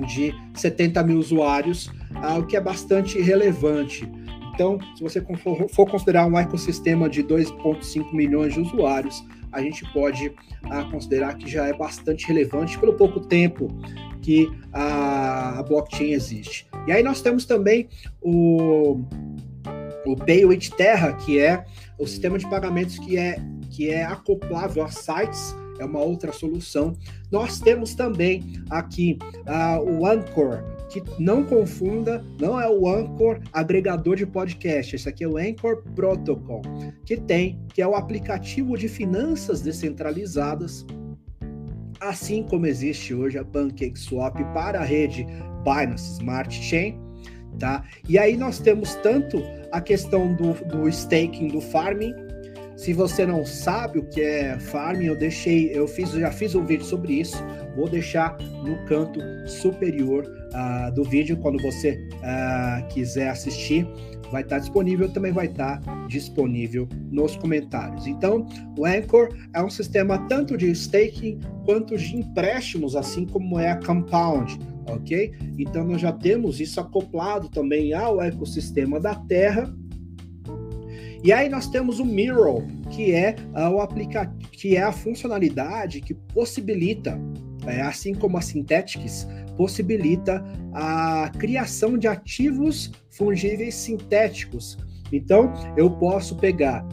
de 0.07 0.33
70 0.53 1.03
mil 1.03 1.19
usuários, 1.19 1.87
uh, 1.87 2.39
o 2.39 2.45
que 2.45 2.55
é 2.55 2.61
bastante 2.61 3.19
relevante. 3.19 4.09
Então, 4.53 4.79
se 4.95 5.03
você 5.03 5.21
for 5.69 5.89
considerar 5.89 6.25
um 6.25 6.37
ecossistema 6.37 7.09
de 7.09 7.23
2,5 7.23 8.13
milhões 8.13 8.53
de 8.53 8.61
usuários, 8.61 9.23
a 9.51 9.61
gente 9.61 9.83
pode 9.93 10.27
uh, 10.27 10.91
considerar 10.91 11.35
que 11.35 11.49
já 11.49 11.67
é 11.67 11.73
bastante 11.73 12.27
relevante 12.27 12.77
pelo 12.77 12.93
pouco 12.93 13.19
tempo 13.19 13.67
que 14.21 14.49
a, 14.71 15.59
a 15.59 15.63
blockchain 15.63 16.11
existe. 16.11 16.67
E 16.87 16.91
aí 16.91 17.03
nós 17.03 17.21
temos 17.21 17.45
também 17.45 17.87
o, 18.21 19.01
o 20.05 20.15
Pay 20.25 20.45
with 20.45 20.69
Terra, 20.77 21.13
que 21.13 21.39
é 21.39 21.65
o 21.97 22.05
sistema 22.05 22.37
de 22.37 22.47
pagamentos 22.49 22.99
que 22.99 23.17
é 23.17 23.41
que 23.69 23.89
é 23.89 24.03
acoplável 24.03 24.83
a 24.83 24.89
sites, 24.89 25.55
é 25.79 25.85
uma 25.85 25.99
outra 25.99 26.31
solução. 26.31 26.95
Nós 27.31 27.59
temos 27.59 27.95
também 27.95 28.43
aqui 28.69 29.17
uh, 29.47 29.81
o 29.81 30.05
Anchor, 30.05 30.61
que 30.89 31.01
não 31.17 31.43
confunda, 31.43 32.23
não 32.39 32.59
é 32.59 32.69
o 32.69 32.87
Anchor 32.87 33.39
agregador 33.53 34.15
de 34.15 34.25
podcast, 34.25 34.95
esse 34.95 35.07
aqui 35.07 35.23
é 35.23 35.27
o 35.27 35.37
Anchor 35.37 35.83
Protocol, 35.95 36.61
que 37.05 37.15
tem, 37.15 37.59
que 37.73 37.81
é 37.81 37.87
o 37.87 37.95
aplicativo 37.95 38.77
de 38.77 38.89
finanças 38.89 39.61
descentralizadas, 39.61 40.85
assim 41.99 42.43
como 42.43 42.65
existe 42.65 43.13
hoje 43.13 43.37
a 43.37 43.45
PancakeSwap 43.45 44.43
para 44.53 44.79
a 44.79 44.83
rede 44.83 45.25
Binance 45.63 46.13
Smart 46.13 46.53
Chain, 46.53 46.99
tá? 47.59 47.83
E 48.07 48.17
aí 48.17 48.35
nós 48.35 48.59
temos 48.59 48.95
tanto 48.95 49.43
a 49.71 49.81
questão 49.81 50.33
do, 50.33 50.53
do 50.65 50.87
staking, 50.87 51.49
do 51.49 51.61
farming, 51.61 52.13
se 52.79 52.93
você 52.93 53.25
não 53.25 53.45
sabe 53.45 53.99
o 53.99 54.05
que 54.05 54.21
é 54.21 54.57
farming, 54.57 55.07
eu 55.07 55.15
deixei, 55.15 55.69
eu 55.73 55.85
fiz, 55.85 56.11
já 56.11 56.31
fiz 56.31 56.55
um 56.55 56.65
vídeo 56.65 56.85
sobre 56.85 57.11
isso. 57.19 57.35
Vou 57.75 57.89
deixar 57.89 58.37
no 58.63 58.85
canto 58.85 59.19
superior 59.45 60.25
uh, 60.25 60.89
do 60.93 61.03
vídeo 61.03 61.35
quando 61.35 61.61
você 61.61 61.99
uh, 62.13 62.87
quiser 62.87 63.31
assistir. 63.31 63.85
Vai 64.31 64.43
estar 64.43 64.59
disponível, 64.59 65.11
também 65.11 65.33
vai 65.33 65.47
estar 65.47 65.81
disponível 66.07 66.87
nos 67.11 67.35
comentários. 67.35 68.07
Então, 68.07 68.47
o 68.77 68.85
Anchor 68.85 69.27
é 69.53 69.61
um 69.61 69.69
sistema 69.69 70.17
tanto 70.29 70.55
de 70.55 70.71
staking 70.71 71.37
quanto 71.65 71.97
de 71.97 72.15
empréstimos, 72.15 72.95
assim 72.95 73.25
como 73.25 73.59
é 73.59 73.71
a 73.71 73.75
Compound, 73.75 74.57
ok? 74.87 75.33
Então, 75.57 75.83
nós 75.83 75.99
já 75.99 76.13
temos 76.13 76.61
isso 76.61 76.79
acoplado 76.79 77.49
também 77.49 77.93
ao 77.93 78.21
ecossistema 78.21 79.01
da 79.01 79.15
Terra 79.15 79.69
e 81.23 81.33
aí 81.33 81.49
nós 81.49 81.67
temos 81.67 81.99
o 81.99 82.05
Mirror, 82.05 82.63
que 82.89 83.11
é 83.11 83.35
uh, 83.53 83.69
o 83.69 83.81
aplicativo, 83.81 84.49
que 84.51 84.75
é 84.75 84.83
a 84.83 84.91
funcionalidade 84.91 86.01
que 86.01 86.13
possibilita, 86.13 87.19
é, 87.65 87.81
assim 87.81 88.13
como 88.13 88.37
a 88.37 88.41
Synthetics, 88.41 89.27
possibilita 89.57 90.43
a 90.73 91.29
criação 91.37 91.97
de 91.97 92.07
ativos 92.07 92.91
fungíveis 93.09 93.75
sintéticos. 93.75 94.77
Então, 95.11 95.51
eu 95.75 95.89
posso 95.91 96.37
pegar 96.37 96.87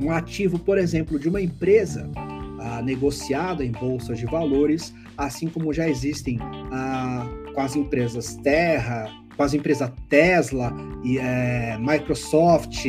um 0.00 0.12
ativo, 0.12 0.58
por 0.58 0.78
exemplo, 0.78 1.18
de 1.18 1.28
uma 1.28 1.40
empresa 1.40 2.08
uh, 2.16 2.82
negociada 2.84 3.64
em 3.64 3.72
bolsas 3.72 4.18
de 4.18 4.26
valores, 4.26 4.94
assim 5.16 5.48
como 5.48 5.72
já 5.72 5.88
existem 5.88 6.38
uh, 6.38 7.52
com 7.52 7.60
as 7.60 7.74
empresas 7.74 8.36
Terra, 8.36 9.10
com 9.36 9.42
as 9.42 9.54
empresas 9.54 9.90
Tesla 10.08 10.72
e 11.02 11.18
é, 11.18 11.78
Microsoft, 11.78 12.84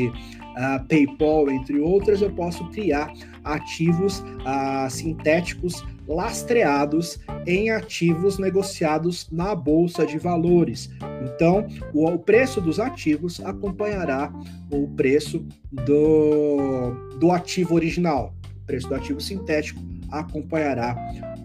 PayPal, 0.88 1.50
entre 1.50 1.80
outras, 1.80 2.22
eu 2.22 2.32
posso 2.32 2.68
criar 2.70 3.12
ativos 3.44 4.20
uh, 4.20 4.90
sintéticos 4.90 5.84
lastreados 6.08 7.20
em 7.48 7.72
ativos 7.72 8.38
negociados 8.38 9.30
na 9.32 9.56
bolsa 9.56 10.06
de 10.06 10.18
valores. 10.18 10.90
Então, 11.24 11.66
o, 11.94 12.08
o 12.08 12.20
preço 12.20 12.60
dos 12.60 12.80
ativos 12.80 13.40
acompanhará 13.44 14.32
o 14.72 14.88
preço 14.90 15.46
do, 15.72 16.92
do 17.18 17.32
ativo 17.32 17.76
original. 17.76 18.34
O 18.64 18.66
preço 18.66 18.90
do 18.90 18.96
ativo 18.96 19.22
sintético 19.22 19.82
acompanhará 20.12 20.96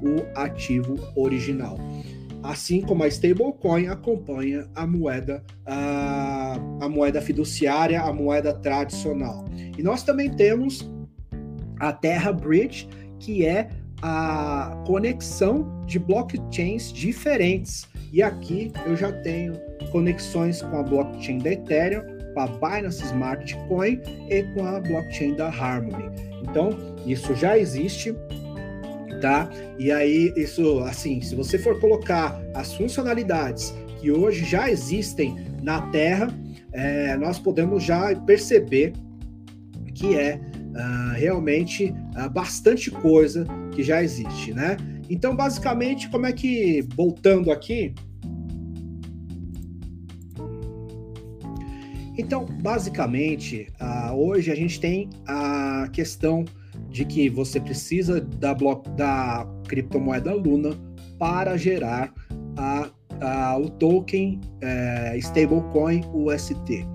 o 0.02 0.38
ativo 0.38 0.98
original 1.14 1.78
assim 2.42 2.80
como 2.80 3.02
a 3.02 3.08
stablecoin 3.08 3.88
acompanha 3.88 4.68
a 4.74 4.86
moeda 4.86 5.42
a, 5.64 6.58
a 6.80 6.88
moeda 6.88 7.20
fiduciária, 7.20 8.00
a 8.00 8.12
moeda 8.12 8.52
tradicional. 8.54 9.44
E 9.76 9.82
nós 9.82 10.02
também 10.02 10.30
temos 10.30 10.88
a 11.80 11.92
Terra 11.92 12.32
Bridge, 12.32 12.88
que 13.18 13.44
é 13.44 13.68
a 14.02 14.82
conexão 14.86 15.84
de 15.86 15.98
blockchains 15.98 16.92
diferentes. 16.92 17.86
E 18.12 18.22
aqui 18.22 18.72
eu 18.86 18.96
já 18.96 19.12
tenho 19.12 19.54
conexões 19.90 20.62
com 20.62 20.78
a 20.78 20.82
blockchain 20.82 21.38
da 21.38 21.52
Ethereum, 21.52 22.02
com 22.34 22.40
a 22.40 22.46
Binance 22.46 23.02
Smart 23.04 23.56
Coin 23.68 24.00
e 24.28 24.42
com 24.54 24.66
a 24.66 24.80
blockchain 24.80 25.34
da 25.34 25.48
Harmony. 25.48 26.10
Então, 26.42 26.70
isso 27.06 27.34
já 27.34 27.58
existe 27.58 28.14
tá? 29.20 29.48
E 29.78 29.90
aí, 29.90 30.32
isso, 30.36 30.80
assim, 30.80 31.20
se 31.20 31.34
você 31.34 31.58
for 31.58 31.78
colocar 31.80 32.40
as 32.54 32.74
funcionalidades 32.74 33.74
que 34.00 34.10
hoje 34.10 34.44
já 34.44 34.70
existem 34.70 35.36
na 35.62 35.82
Terra, 35.88 36.28
é, 36.72 37.16
nós 37.16 37.38
podemos 37.38 37.82
já 37.82 38.14
perceber 38.14 38.92
que 39.94 40.14
é 40.14 40.38
uh, 40.38 41.14
realmente 41.14 41.86
uh, 41.86 42.28
bastante 42.30 42.90
coisa 42.90 43.46
que 43.72 43.82
já 43.82 44.02
existe, 44.02 44.52
né? 44.52 44.76
Então, 45.08 45.34
basicamente, 45.34 46.08
como 46.10 46.26
é 46.26 46.32
que, 46.32 46.86
voltando 46.94 47.50
aqui, 47.50 47.94
Então, 52.18 52.46
basicamente, 52.46 53.68
uh, 53.78 54.14
hoje 54.14 54.50
a 54.50 54.54
gente 54.54 54.80
tem 54.80 55.10
a 55.26 55.88
questão 55.92 56.46
de 56.96 57.04
que 57.04 57.28
você 57.28 57.60
precisa 57.60 58.20
da, 58.20 58.54
da 58.54 59.46
criptomoeda 59.68 60.32
Luna 60.32 60.70
para 61.18 61.56
gerar 61.58 62.12
a, 62.56 62.88
a, 63.20 63.58
o 63.58 63.68
token 63.68 64.40
é, 64.62 65.18
stablecoin 65.18 66.02
UST. 66.14 66.86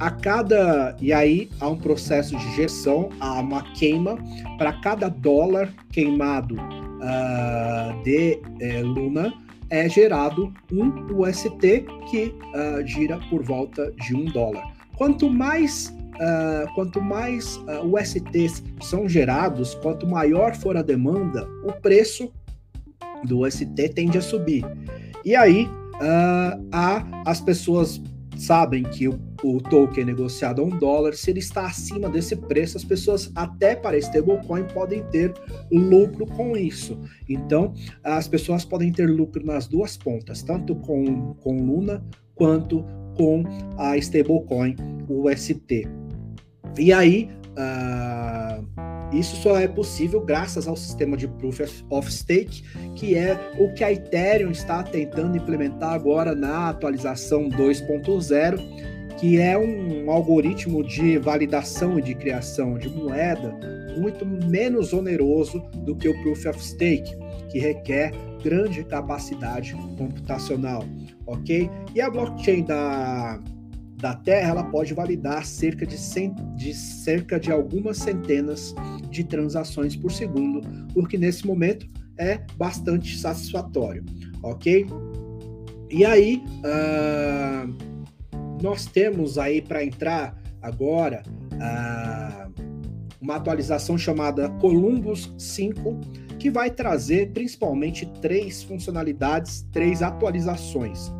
A 0.00 0.10
cada 0.10 0.96
e 1.00 1.12
aí 1.12 1.48
há 1.60 1.68
um 1.68 1.76
processo 1.76 2.36
de 2.36 2.56
gestão, 2.56 3.10
há 3.20 3.38
uma 3.40 3.62
queima 3.74 4.18
para 4.58 4.72
cada 4.80 5.08
dólar 5.08 5.72
queimado 5.92 6.56
uh, 6.56 8.02
de 8.02 8.40
é, 8.60 8.82
Luna 8.82 9.32
é 9.70 9.88
gerado 9.88 10.52
um 10.72 10.90
UST 11.16 11.86
que 12.10 12.26
uh, 12.26 12.84
gira 12.84 13.20
por 13.30 13.44
volta 13.44 13.92
de 13.92 14.16
um 14.16 14.24
dólar. 14.24 14.64
Quanto 14.96 15.30
mais 15.30 15.94
uh, 16.14 16.74
quanto 16.74 17.00
mais 17.00 17.56
uh, 17.56 17.64
ah, 17.68 17.82
USTs 17.82 18.62
são 18.80 19.08
gerados, 19.08 19.74
quanto 19.76 20.06
maior 20.06 20.54
for 20.54 20.76
a 20.76 20.82
demanda, 20.82 21.48
o 21.64 21.72
preço 21.72 22.32
do 23.24 23.40
UST 23.40 23.88
tende 23.94 24.18
a 24.18 24.22
subir. 24.22 24.64
E 25.24 25.34
aí, 25.34 25.66
uh, 25.66 26.68
as 27.24 27.40
pessoas 27.40 28.00
sabem 28.36 28.82
que 28.82 29.08
o, 29.08 29.18
o, 29.42 29.60
token 29.60 30.04
negociado 30.04 30.60
a 30.60 30.64
um 30.64 30.68
dólar, 30.68 31.14
se 31.14 31.30
ele 31.30 31.38
está 31.38 31.66
acima 31.66 32.08
desse 32.08 32.36
preço, 32.36 32.76
as 32.76 32.84
pessoas 32.84 33.30
até 33.34 33.76
para 33.76 33.96
stablecoin 33.98 34.64
podem 34.64 35.02
ter 35.04 35.32
lucro 35.70 36.26
com 36.26 36.56
isso. 36.56 36.98
Então, 37.28 37.72
as 38.02 38.28
pessoas 38.28 38.64
podem 38.64 38.92
ter 38.92 39.08
lucro 39.08 39.44
nas 39.44 39.66
duas 39.66 39.96
pontas, 39.96 40.42
tanto 40.42 40.74
com, 40.76 41.34
com 41.34 41.62
Luna 41.62 42.04
quanto 42.34 42.84
com 43.16 43.44
a 43.78 43.96
stablecoin 43.96 44.76
UST. 45.08 46.03
E 46.78 46.92
aí, 46.92 47.30
uh, 47.50 49.14
isso 49.14 49.36
só 49.36 49.58
é 49.58 49.68
possível 49.68 50.20
graças 50.20 50.66
ao 50.66 50.76
sistema 50.76 51.16
de 51.16 51.28
Proof 51.28 51.60
of 51.90 52.12
Stake, 52.12 52.64
que 52.96 53.16
é 53.16 53.38
o 53.58 53.72
que 53.72 53.84
a 53.84 53.92
Ethereum 53.92 54.50
está 54.50 54.82
tentando 54.82 55.36
implementar 55.36 55.92
agora 55.92 56.34
na 56.34 56.70
atualização 56.70 57.48
2.0, 57.48 58.58
que 59.18 59.38
é 59.38 59.56
um 59.56 60.10
algoritmo 60.10 60.82
de 60.82 61.18
validação 61.18 61.98
e 61.98 62.02
de 62.02 62.14
criação 62.14 62.76
de 62.76 62.88
moeda 62.88 63.56
muito 63.96 64.26
menos 64.26 64.92
oneroso 64.92 65.60
do 65.84 65.94
que 65.94 66.08
o 66.08 66.22
Proof 66.22 66.46
of 66.46 66.62
Stake, 66.62 67.16
que 67.50 67.58
requer 67.58 68.12
grande 68.42 68.84
capacidade 68.84 69.72
computacional, 69.96 70.84
ok? 71.26 71.70
E 71.94 72.00
a 72.00 72.10
blockchain 72.10 72.64
da, 72.64 73.40
da 74.04 74.14
Terra 74.14 74.50
ela 74.50 74.64
pode 74.64 74.92
validar 74.92 75.46
cerca 75.46 75.86
de, 75.86 75.96
cent, 75.96 76.34
de 76.56 76.74
cerca 76.74 77.40
de 77.40 77.50
algumas 77.50 77.96
centenas 77.96 78.74
de 79.08 79.24
transações 79.24 79.96
por 79.96 80.12
segundo, 80.12 80.60
o 80.94 81.06
que 81.06 81.16
nesse 81.16 81.46
momento 81.46 81.88
é 82.18 82.42
bastante 82.58 83.16
satisfatório, 83.16 84.04
ok? 84.42 84.86
E 85.90 86.04
aí, 86.04 86.44
uh, 86.58 87.74
nós 88.62 88.84
temos 88.84 89.38
aí 89.38 89.62
para 89.62 89.82
entrar 89.82 90.38
agora 90.60 91.22
uh, 91.54 92.52
uma 93.22 93.36
atualização 93.36 93.96
chamada 93.96 94.50
Columbus 94.60 95.32
5, 95.38 95.98
que 96.38 96.50
vai 96.50 96.70
trazer 96.70 97.30
principalmente 97.30 98.04
três 98.20 98.62
funcionalidades, 98.62 99.66
três 99.72 100.02
atualizações. 100.02 101.10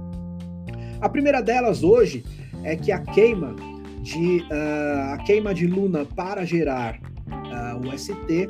A 1.00 1.08
primeira 1.08 1.40
delas 1.40 1.82
hoje 1.82 2.22
é 2.64 2.76
que 2.76 2.90
a 2.90 2.98
queima 3.00 3.54
de, 4.02 4.40
uh, 4.40 5.14
a 5.14 5.18
queima 5.24 5.54
de 5.54 5.66
Luna 5.66 6.04
para 6.04 6.44
gerar 6.44 7.00
uh, 7.28 7.88
o 7.88 7.98
ST, 7.98 8.48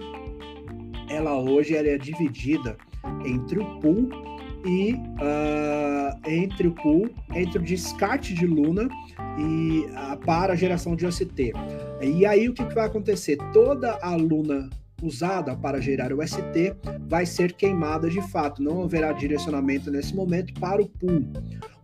ela 1.08 1.38
hoje 1.38 1.76
ela 1.76 1.88
é 1.88 1.98
dividida 1.98 2.76
entre 3.24 3.58
o 3.58 3.80
pool 3.80 4.08
e 4.66 4.94
uh, 4.94 6.28
entre 6.28 6.68
o 6.68 6.72
pool, 6.72 7.10
entre 7.34 7.58
o 7.58 7.62
descarte 7.62 8.32
de 8.34 8.46
Luna 8.46 8.88
e 9.38 9.86
uh, 9.90 10.16
para 10.24 10.54
a 10.54 10.56
geração 10.56 10.96
de 10.96 11.06
OST. 11.06 11.52
E 12.02 12.26
aí 12.26 12.48
o 12.48 12.54
que, 12.54 12.64
que 12.64 12.74
vai 12.74 12.86
acontecer? 12.86 13.36
Toda 13.52 13.98
a 14.02 14.16
Luna 14.16 14.70
usada 15.02 15.54
para 15.54 15.80
gerar 15.80 16.12
o 16.12 16.26
ST 16.26 16.74
vai 17.08 17.26
ser 17.26 17.52
queimada 17.52 18.08
de 18.08 18.22
fato, 18.30 18.62
não 18.62 18.82
haverá 18.82 19.12
direcionamento 19.12 19.90
nesse 19.90 20.14
momento 20.14 20.54
para 20.54 20.80
o 20.80 20.88
pool. 20.88 21.24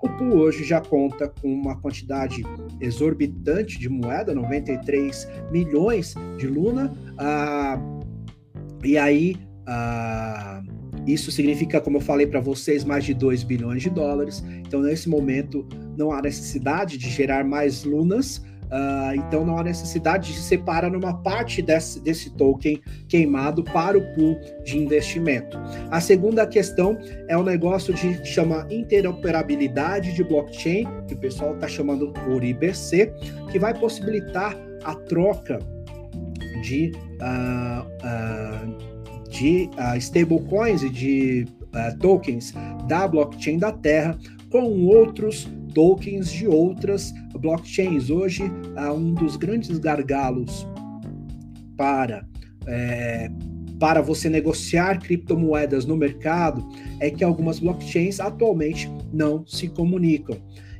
Pool 0.08 0.38
hoje 0.38 0.64
já 0.64 0.80
conta 0.80 1.28
com 1.28 1.52
uma 1.52 1.76
quantidade 1.80 2.42
exorbitante 2.80 3.78
de 3.78 3.88
moeda, 3.88 4.34
93 4.34 5.28
milhões 5.50 6.14
de 6.38 6.46
Luna, 6.46 6.92
uh, 7.12 8.00
e 8.82 8.96
aí 8.96 9.36
uh, 9.68 10.80
isso 11.06 11.30
significa, 11.30 11.80
como 11.80 11.96
eu 11.96 12.00
falei 12.00 12.26
para 12.26 12.40
vocês, 12.40 12.84
mais 12.84 13.04
de 13.04 13.14
2 13.14 13.42
bilhões 13.42 13.82
de 13.82 13.90
dólares. 13.90 14.44
Então, 14.66 14.80
nesse 14.80 15.08
momento, 15.08 15.66
não 15.96 16.12
há 16.12 16.20
necessidade 16.20 16.98
de 16.98 17.08
gerar 17.08 17.44
mais 17.44 17.84
lunas. 17.84 18.44
Uh, 18.70 19.16
então, 19.16 19.44
não 19.44 19.58
há 19.58 19.64
necessidade 19.64 20.32
de 20.32 20.38
separar 20.38 20.90
numa 20.90 21.12
parte 21.12 21.60
desse, 21.60 22.00
desse 22.00 22.30
token 22.30 22.80
queimado 23.08 23.64
para 23.64 23.98
o 23.98 24.14
pool 24.14 24.38
de 24.64 24.78
investimento. 24.78 25.58
A 25.90 26.00
segunda 26.00 26.46
questão 26.46 26.96
é 27.26 27.36
o 27.36 27.40
um 27.40 27.42
negócio 27.42 27.92
de 27.92 28.24
chama 28.24 28.66
interoperabilidade 28.70 30.14
de 30.14 30.22
blockchain, 30.22 30.86
que 31.08 31.14
o 31.14 31.18
pessoal 31.18 31.54
está 31.54 31.66
chamando 31.66 32.12
por 32.12 32.44
IBC, 32.44 33.12
que 33.50 33.58
vai 33.58 33.74
possibilitar 33.74 34.56
a 34.84 34.94
troca 34.94 35.58
de 36.62 36.92
uh, 37.20 37.86
uh, 38.06 39.00
de 39.28 39.70
stablecoins 39.98 40.82
e 40.82 40.90
de 40.90 41.46
tokens 42.00 42.52
da 42.88 43.06
blockchain 43.06 43.58
da 43.58 43.70
Terra 43.70 44.18
com 44.50 44.86
outros 44.86 45.48
tokens 45.72 46.30
de 46.30 46.46
outras 46.46 47.12
blockchains. 47.38 48.10
Hoje, 48.10 48.44
uh, 48.44 48.92
um 48.92 49.14
dos 49.14 49.36
grandes 49.36 49.78
gargalos 49.78 50.66
para 51.76 52.26
é, 52.66 53.30
para 53.78 54.02
você 54.02 54.28
negociar 54.28 54.98
criptomoedas 54.98 55.86
no 55.86 55.96
mercado 55.96 56.68
é 57.00 57.10
que 57.10 57.24
algumas 57.24 57.58
blockchains 57.58 58.20
atualmente 58.20 58.90
não 59.10 59.44
se 59.46 59.68
comunicam. 59.68 60.36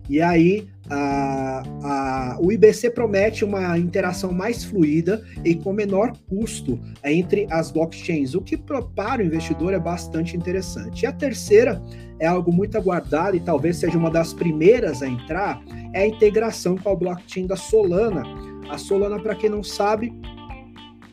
E 0.08 0.20
aí 0.20 0.68
a, 0.90 1.62
a, 1.84 2.38
o 2.40 2.50
IBC 2.50 2.90
promete 2.90 3.44
uma 3.44 3.78
interação 3.78 4.32
mais 4.32 4.64
fluida 4.64 5.24
e 5.44 5.54
com 5.54 5.72
menor 5.72 6.12
custo 6.28 6.80
entre 7.04 7.46
as 7.50 7.70
blockchains, 7.70 8.34
o 8.34 8.40
que 8.40 8.56
para 8.56 9.20
o 9.20 9.22
investidor 9.22 9.72
é 9.72 9.78
bastante 9.78 10.36
interessante. 10.36 11.04
E 11.04 11.06
a 11.06 11.12
terceira 11.12 11.80
é 12.18 12.26
algo 12.26 12.52
muito 12.52 12.76
aguardado 12.76 13.36
e 13.36 13.40
talvez 13.40 13.76
seja 13.76 13.96
uma 13.96 14.10
das 14.10 14.34
primeiras 14.34 15.02
a 15.02 15.08
entrar, 15.08 15.62
é 15.94 16.02
a 16.02 16.06
integração 16.06 16.76
com 16.76 16.90
a 16.90 16.96
blockchain 16.96 17.46
da 17.46 17.56
Solana. 17.56 18.24
A 18.68 18.76
Solana, 18.76 19.18
para 19.20 19.34
quem 19.34 19.48
não 19.48 19.62
sabe, 19.62 20.12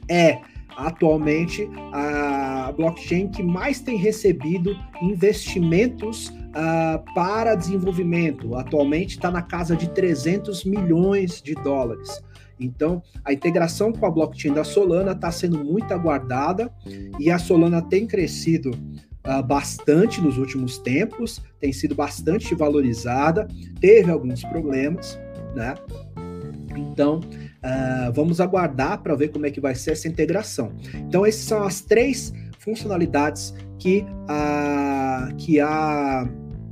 é 0.10 0.40
atualmente 0.78 1.68
a 1.92 2.72
blockchain 2.78 3.30
que 3.30 3.42
mais 3.42 3.82
tem 3.82 3.98
recebido 3.98 4.78
investimentos 5.02 6.30
uh, 6.30 7.14
para 7.16 7.56
desenvolvimento. 7.56 8.56
Atualmente 8.56 9.16
está 9.16 9.32
na 9.32 9.42
casa 9.42 9.76
de 9.76 9.90
300 9.90 10.64
milhões 10.64 11.42
de 11.42 11.56
dólares. 11.56 12.24
Então, 12.60 13.02
a 13.26 13.34
integração 13.34 13.92
com 13.92 14.06
a 14.06 14.12
blockchain 14.12 14.54
da 14.54 14.64
Solana 14.64 15.12
está 15.12 15.32
sendo 15.32 15.64
muito 15.64 15.92
aguardada 15.94 16.72
e 17.20 17.30
a 17.30 17.38
Solana 17.38 17.82
tem 17.82 18.08
crescido 18.08 18.72
uh, 18.72 19.44
bastante 19.44 20.22
nos 20.22 20.38
últimos 20.38 20.78
tempos, 20.78 21.42
tem 21.60 21.74
sido 21.74 21.96
bastante 21.96 22.54
valorizada, 22.56 23.48
teve 23.80 24.12
alguns 24.12 24.44
problemas, 24.44 25.20
né? 25.56 25.76
Então, 26.76 27.20
uh, 27.68 28.14
vamos 28.14 28.40
aguardar 28.40 29.02
para 29.02 29.14
ver 29.16 29.30
como 29.30 29.46
é 29.46 29.52
que 29.52 29.60
vai 29.60 29.76
ser 29.76 29.92
essa 29.92 30.08
integração. 30.08 30.72
Então, 30.94 31.26
essas 31.26 31.42
são 31.42 31.64
as 31.64 31.82
três 31.82 32.34
funcionalidades 32.60 33.54
que 33.78 34.06
a, 34.28 35.30
que 35.38 35.60
a 35.60 36.28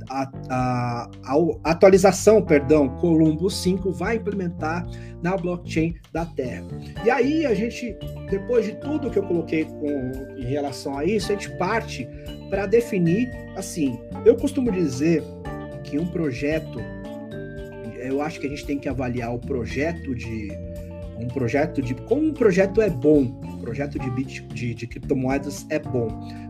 a, 0.08 0.30
a, 0.48 1.10
a, 1.24 1.70
atualização, 1.70 2.40
perdão, 2.42 2.88
Columbo 3.00 3.50
5 3.50 3.90
vai 3.92 4.16
implementar 4.16 4.86
na 5.22 5.36
blockchain 5.36 5.94
da 6.12 6.24
Terra. 6.24 6.64
E 7.04 7.10
aí 7.10 7.46
a 7.46 7.54
gente, 7.54 7.96
depois 8.30 8.64
de 8.64 8.76
tudo 8.76 9.10
que 9.10 9.18
eu 9.18 9.22
coloquei 9.22 9.64
com, 9.64 10.36
em 10.36 10.44
relação 10.44 10.96
a 10.96 11.04
isso, 11.04 11.32
a 11.32 11.34
gente 11.34 11.50
parte 11.56 12.08
para 12.50 12.66
definir, 12.66 13.28
assim, 13.56 13.98
eu 14.24 14.36
costumo 14.36 14.70
dizer 14.70 15.22
que 15.82 15.98
um 15.98 16.06
projeto, 16.06 16.80
eu 17.98 18.22
acho 18.22 18.40
que 18.40 18.46
a 18.46 18.50
gente 18.50 18.64
tem 18.64 18.78
que 18.78 18.88
avaliar 18.88 19.34
o 19.34 19.38
projeto 19.38 20.14
de 20.14 20.48
um 21.18 21.26
projeto 21.28 21.80
de 21.80 21.94
como 21.94 22.26
um 22.26 22.32
projeto 22.32 22.80
é 22.80 22.90
bom, 22.90 23.40
um 23.42 23.58
projeto 23.58 23.98
de, 23.98 24.10
bit, 24.10 24.42
de, 24.48 24.74
de 24.74 24.86
criptomoedas 24.86 25.66
é 25.70 25.78
bom. 25.78 26.08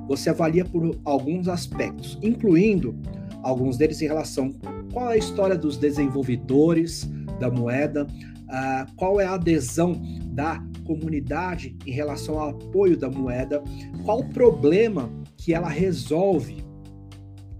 Você 0.08 0.30
avalia 0.30 0.64
por 0.64 0.98
alguns 1.04 1.48
aspectos, 1.48 2.18
incluindo 2.22 2.94
alguns 3.42 3.76
deles 3.76 4.02
em 4.02 4.06
relação 4.06 4.52
qual 4.92 5.10
é 5.10 5.14
a 5.14 5.16
história 5.16 5.56
dos 5.56 5.76
desenvolvedores 5.76 7.08
da 7.38 7.50
moeda, 7.50 8.04
uh, 8.04 8.96
qual 8.96 9.20
é 9.20 9.26
a 9.26 9.34
adesão 9.34 9.92
da 10.26 10.62
comunidade 10.84 11.76
em 11.84 11.92
relação 11.92 12.38
ao 12.38 12.50
apoio 12.50 12.96
da 12.96 13.10
moeda, 13.10 13.62
qual 14.04 14.20
o 14.20 14.28
problema 14.30 15.10
que 15.36 15.52
ela 15.52 15.68
resolve 15.68 16.64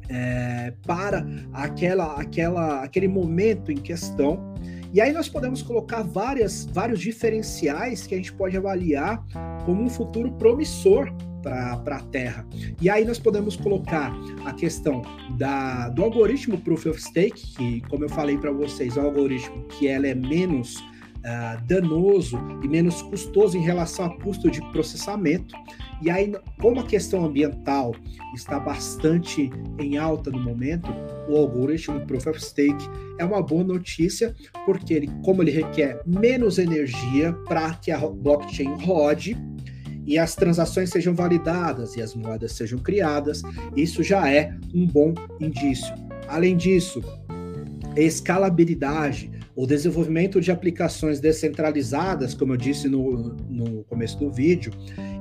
é, 0.09 0.73
para 0.87 1.27
aquela, 1.53 2.21
aquela, 2.21 2.83
aquele 2.83 3.09
momento 3.09 3.73
em 3.73 3.77
questão. 3.77 4.55
E 4.92 5.01
aí 5.01 5.12
nós 5.12 5.29
podemos 5.29 5.62
colocar 5.62 6.03
várias, 6.03 6.66
vários 6.66 7.01
diferenciais 7.01 8.07
que 8.07 8.14
a 8.14 8.18
gente 8.18 8.33
pode 8.33 8.57
avaliar 8.57 9.25
como 9.64 9.83
um 9.83 9.88
futuro 9.88 10.33
promissor 10.33 11.12
para 11.42 11.96
a 11.96 12.01
Terra. 12.01 12.44
E 12.81 12.90
aí 12.90 13.05
nós 13.05 13.18
podemos 13.18 13.57
colocar 13.57 14.12
a 14.44 14.53
questão 14.53 15.03
da, 15.38 15.88
do 15.90 16.03
algoritmo 16.03 16.59
Proof 16.59 16.87
of 16.87 17.01
Stake, 17.01 17.55
que, 17.55 17.81
como 17.83 18.05
eu 18.05 18.09
falei 18.09 18.37
para 18.37 18.51
vocês, 18.51 18.96
é 18.96 19.01
um 19.01 19.07
algoritmo 19.07 19.62
que 19.68 19.87
ela 19.87 20.09
é 20.09 20.14
menos 20.14 20.83
uh, 21.27 21.61
danoso 21.67 22.39
e 22.62 22.69
menos 22.69 23.03
custoso 23.03 23.57
em 23.57 23.62
relação 23.62 24.07
ao 24.07 24.19
custo 24.19 24.51
de 24.51 24.61
processamento. 24.71 25.55
E 26.01 26.11
aí, 26.11 26.33
como 26.61 26.81
a 26.81 26.85
questão 26.85 27.25
ambiental 27.25 27.95
está 28.35 28.61
bastante 28.61 29.51
em 29.79 29.97
alta 29.97 30.31
no 30.31 30.39
momento, 30.39 30.91
o 31.29 31.37
algoritmo 31.37 32.07
Proof 32.07 32.27
of 32.29 32.43
Stake 32.43 32.89
é 33.19 33.25
uma 33.25 33.43
boa 33.43 33.65
notícia, 33.65 34.35
porque 34.67 34.93
ele, 34.95 35.11
como 35.25 35.43
ele 35.43 35.51
requer 35.51 36.03
menos 36.07 36.59
energia 36.59 37.33
para 37.49 37.75
que 37.75 37.91
a 37.91 37.99
blockchain 37.99 38.75
rode, 38.85 39.37
e 40.07 40.19
as 40.19 40.37
transações 40.37 40.91
sejam 40.91 41.15
validadas 41.15 41.97
e 41.97 42.03
as 42.03 42.15
moedas 42.15 42.53
sejam 42.53 42.79
criadas, 42.79 43.43
isso 43.75 44.05
já 44.05 44.31
é 44.31 44.55
um 44.73 44.87
bom 44.87 45.12
indício. 45.41 45.93
Além 46.29 46.57
disso, 46.57 47.03
escalabilidade, 47.97 49.31
o 49.57 49.66
desenvolvimento 49.66 50.38
de 50.38 50.53
aplicações 50.53 51.19
descentralizadas, 51.19 52.35
como 52.35 52.53
eu 52.53 52.57
disse 52.59 52.88
no, 52.88 53.35
no 53.49 53.83
começo 53.85 54.19
do 54.19 54.31
vídeo, 54.31 54.71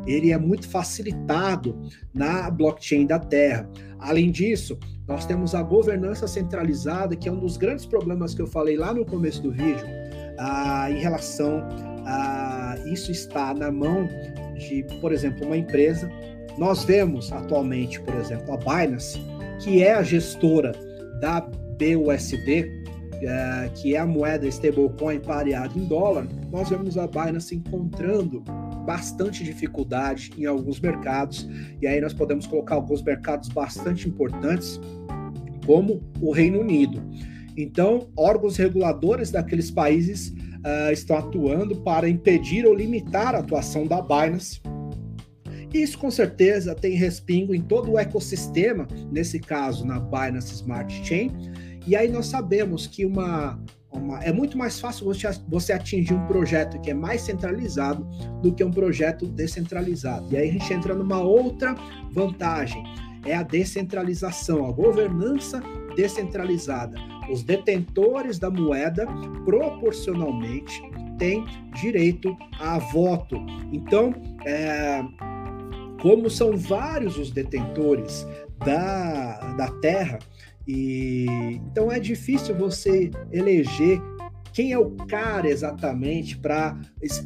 ele 0.06 0.32
é 0.32 0.38
muito 0.38 0.68
facilitado 0.68 1.80
na 2.14 2.52
blockchain 2.52 3.06
da 3.06 3.18
Terra. 3.18 3.70
Além 3.98 4.30
disso, 4.30 4.78
nós 5.08 5.26
temos 5.26 5.56
a 5.56 5.64
governança 5.64 6.28
centralizada, 6.28 7.16
que 7.16 7.30
é 7.30 7.32
um 7.32 7.40
dos 7.40 7.56
grandes 7.56 7.86
problemas 7.86 8.36
que 8.36 8.42
eu 8.42 8.48
falei 8.48 8.76
lá 8.76 8.94
no 8.94 9.06
começo 9.06 9.42
do 9.42 9.52
vídeo, 9.52 9.86
ah, 10.38 10.92
em 10.92 11.00
relação 11.00 11.64
a 12.06 12.76
isso 12.92 13.12
está 13.12 13.54
na 13.54 13.72
mão 13.72 14.08
de, 14.58 14.86
por 15.00 15.14
exemplo, 15.14 15.46
uma 15.46 15.56
empresa. 15.56 16.10
Nós 16.58 16.84
vemos 16.84 17.32
atualmente, 17.32 18.02
por 18.02 18.16
exemplo, 18.16 18.54
a 18.54 18.58
Binance, 18.58 19.18
que 19.62 19.82
é 19.82 19.94
a 19.94 20.04
gestora 20.04 20.74
da 21.22 21.40
BUSD, 21.40 22.85
é, 23.22 23.70
que 23.76 23.96
é 23.96 24.00
a 24.00 24.06
moeda 24.06 24.48
stablecoin 24.48 25.20
pareada 25.20 25.78
em 25.78 25.86
dólar, 25.86 26.28
nós 26.52 26.70
vemos 26.70 26.98
a 26.98 27.08
Binance 27.08 27.56
encontrando 27.56 28.44
bastante 28.86 29.44
dificuldade 29.44 30.32
em 30.38 30.46
alguns 30.46 30.80
mercados, 30.80 31.48
e 31.82 31.88
aí 31.88 32.00
nós 32.00 32.14
podemos 32.14 32.46
colocar 32.46 32.76
alguns 32.76 33.02
mercados 33.02 33.50
bastante 33.50 34.08
importantes, 34.08 34.80
como 35.66 36.02
o 36.22 36.32
Reino 36.32 36.60
Unido. 36.60 37.02
Então, 37.58 38.10
órgãos 38.18 38.58
reguladores 38.58 39.32
daqueles 39.32 39.72
países 39.72 40.30
uh, 40.30 40.92
estão 40.92 41.18
atuando 41.18 41.78
para 41.78 42.10
impedir 42.10 42.66
ou 42.66 42.74
limitar 42.74 43.34
a 43.34 43.40
atuação 43.40 43.88
da 43.88 44.02
Binance. 44.02 44.62
Isso 45.74 45.98
com 45.98 46.10
certeza 46.10 46.74
tem 46.74 46.94
respingo 46.96 47.54
em 47.54 47.62
todo 47.62 47.92
o 47.92 48.00
ecossistema, 48.00 48.88
nesse 49.12 49.40
caso 49.40 49.86
na 49.86 50.00
Binance 50.00 50.54
Smart 50.54 50.94
Chain, 51.06 51.32
e 51.88 51.96
aí 51.96 52.08
nós 52.08 52.28
sabemos 52.28 52.88
que 52.88 53.06
uma, 53.06 53.60
uma, 53.92 54.24
é 54.24 54.32
muito 54.32 54.58
mais 54.58 54.80
fácil 54.80 55.06
você, 55.06 55.28
você 55.48 55.74
atingir 55.74 56.14
um 56.14 56.26
projeto 56.28 56.80
que 56.82 56.92
é 56.92 56.94
mais 56.94 57.22
centralizado 57.22 58.04
do 58.42 58.54
que 58.54 58.64
um 58.64 58.72
projeto 58.72 59.26
descentralizado. 59.26 60.28
E 60.32 60.38
aí 60.38 60.50
a 60.50 60.52
gente 60.52 60.74
entra 60.74 60.94
numa 60.94 61.20
outra 61.20 61.76
vantagem, 62.12 62.84
é 63.26 63.36
a 63.36 63.44
descentralização, 63.44 64.68
a 64.68 64.72
governança 64.72 65.62
descentralizada. 65.96 66.98
Os 67.32 67.44
detentores 67.44 68.38
da 68.38 68.52
moeda 68.52 69.08
proporcionalmente 69.44 70.82
têm 71.18 71.46
direito 71.82 72.36
a 72.60 72.78
voto. 72.78 73.38
Então, 73.72 74.14
é, 74.46 75.02
como 76.02 76.30
são 76.30 76.56
vários 76.56 77.18
os 77.18 77.32
detentores 77.32 78.28
da, 78.64 79.54
da 79.54 79.68
terra, 79.82 80.20
e 80.68 81.26
então 81.72 81.92
é 81.92 82.00
difícil 82.00 82.56
você 82.56 83.12
eleger 83.32 84.02
quem 84.56 84.72
é 84.72 84.80
o 84.80 84.92
cara 84.92 85.50
exatamente 85.50 86.38
para 86.38 86.80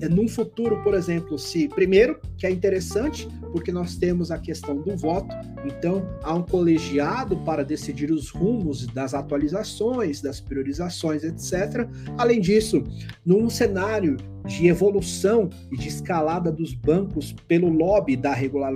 num 0.09 0.27
futuro, 0.27 0.81
por 0.81 0.95
exemplo, 0.95 1.37
se 1.37 1.67
primeiro 1.67 2.19
que 2.35 2.47
é 2.47 2.49
interessante 2.49 3.27
porque 3.51 3.71
nós 3.71 3.95
temos 3.95 4.31
a 4.31 4.39
questão 4.39 4.81
do 4.81 4.97
voto, 4.97 5.35
então 5.63 6.09
há 6.23 6.33
um 6.33 6.41
colegiado 6.41 7.37
para 7.41 7.63
decidir 7.63 8.11
os 8.11 8.31
rumos 8.31 8.87
das 8.87 9.13
atualizações, 9.13 10.21
das 10.21 10.41
priorizações, 10.41 11.23
etc. 11.23 11.87
Além 12.17 12.41
disso, 12.41 12.83
num 13.23 13.47
cenário 13.47 14.17
de 14.47 14.65
evolução 14.65 15.51
e 15.71 15.77
de 15.77 15.87
escalada 15.87 16.51
dos 16.51 16.73
bancos 16.73 17.31
pelo 17.47 17.69
lobby 17.69 18.17
da 18.17 18.33
regula 18.33 18.69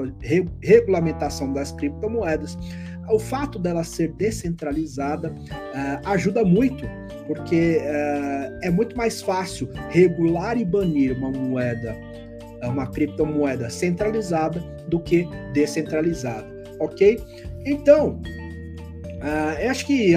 regulamentação 0.61 1.51
das 1.51 1.71
criptomoedas, 1.71 2.55
o 3.09 3.19
fato 3.19 3.59
dela 3.59 3.83
ser 3.83 4.13
descentralizada 4.13 5.29
uh, 5.31 6.07
ajuda 6.09 6.43
muito, 6.43 6.85
porque 7.27 7.77
uh, 7.79 8.59
é 8.61 8.69
muito 8.69 8.95
mais 8.95 9.21
fácil 9.21 9.69
regular 9.89 10.57
e 10.57 10.65
banir 10.65 11.17
uma 11.17 11.29
moeda, 11.31 11.95
uma 12.63 12.87
criptomoeda 12.87 13.69
centralizada 13.69 14.59
do 14.87 14.99
que 14.99 15.27
descentralizada, 15.53 16.47
ok? 16.79 17.19
Então, 17.65 18.21
uh, 19.21 19.61
eu 19.61 19.71
acho 19.71 19.85
que 19.85 20.15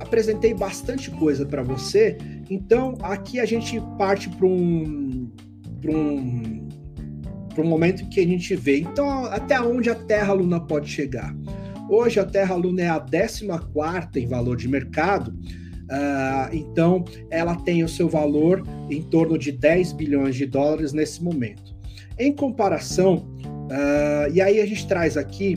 apresentei 0.00 0.54
bastante 0.54 1.10
coisa 1.10 1.44
para 1.44 1.62
você. 1.62 2.16
Então, 2.50 2.94
aqui 3.02 3.38
a 3.38 3.44
gente 3.44 3.80
parte 3.98 4.28
para 4.28 4.46
um, 4.46 5.30
um, 5.84 6.68
um 7.58 7.64
momento 7.64 8.08
que 8.08 8.20
a 8.20 8.26
gente 8.26 8.56
vê. 8.56 8.80
Então, 8.80 9.26
até 9.26 9.60
onde 9.60 9.90
a 9.90 9.94
Terra 9.94 10.32
Luna 10.32 10.60
pode 10.60 10.88
chegar? 10.88 11.34
Hoje 11.88 12.20
a 12.20 12.24
Terra 12.24 12.54
Luna 12.54 12.82
é 12.82 12.88
a 12.88 13.00
14 13.00 13.46
em 14.16 14.26
valor 14.26 14.56
de 14.56 14.68
mercado, 14.68 15.30
uh, 15.30 16.52
então 16.52 17.04
ela 17.30 17.56
tem 17.56 17.82
o 17.82 17.88
seu 17.88 18.08
valor 18.08 18.62
em 18.90 19.02
torno 19.02 19.38
de 19.38 19.52
10 19.52 19.92
bilhões 19.92 20.36
de 20.36 20.44
dólares 20.44 20.92
nesse 20.92 21.22
momento. 21.22 21.74
Em 22.18 22.32
comparação, 22.32 23.26
uh, 23.44 24.30
e 24.32 24.40
aí 24.40 24.60
a 24.60 24.66
gente 24.66 24.86
traz 24.86 25.16
aqui 25.16 25.56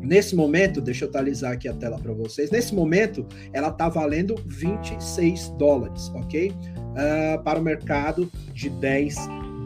Nesse 0.00 0.34
momento, 0.34 0.80
deixa 0.80 1.04
eu 1.04 1.08
atualizar 1.08 1.52
aqui 1.52 1.68
a 1.68 1.74
tela 1.74 1.98
para 1.98 2.12
vocês. 2.12 2.50
Nesse 2.50 2.74
momento, 2.74 3.26
ela 3.52 3.68
está 3.68 3.88
valendo 3.88 4.36
26 4.46 5.50
dólares, 5.58 6.10
ok? 6.14 6.50
Uh, 6.50 7.42
para 7.42 7.58
o 7.58 7.62
mercado 7.62 8.30
de 8.54 8.70
10 8.70 9.16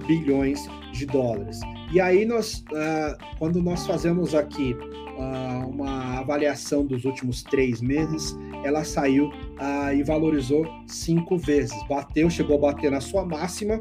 bilhões 0.06 0.66
de 0.92 1.06
dólares. 1.06 1.60
E 1.92 2.00
aí 2.00 2.24
nós, 2.24 2.64
uh, 2.72 3.16
quando 3.38 3.62
nós 3.62 3.86
fazemos 3.86 4.34
aqui 4.34 4.74
uh, 5.16 5.68
uma 5.68 6.18
avaliação 6.18 6.84
dos 6.84 7.04
últimos 7.04 7.42
três 7.42 7.80
meses, 7.80 8.36
ela 8.64 8.84
saiu 8.84 9.26
uh, 9.26 9.94
e 9.94 10.02
valorizou 10.02 10.66
cinco 10.86 11.36
vezes. 11.36 11.76
Bateu, 11.88 12.28
chegou 12.30 12.56
a 12.56 12.72
bater 12.72 12.90
na 12.90 13.00
sua 13.00 13.24
máxima 13.24 13.80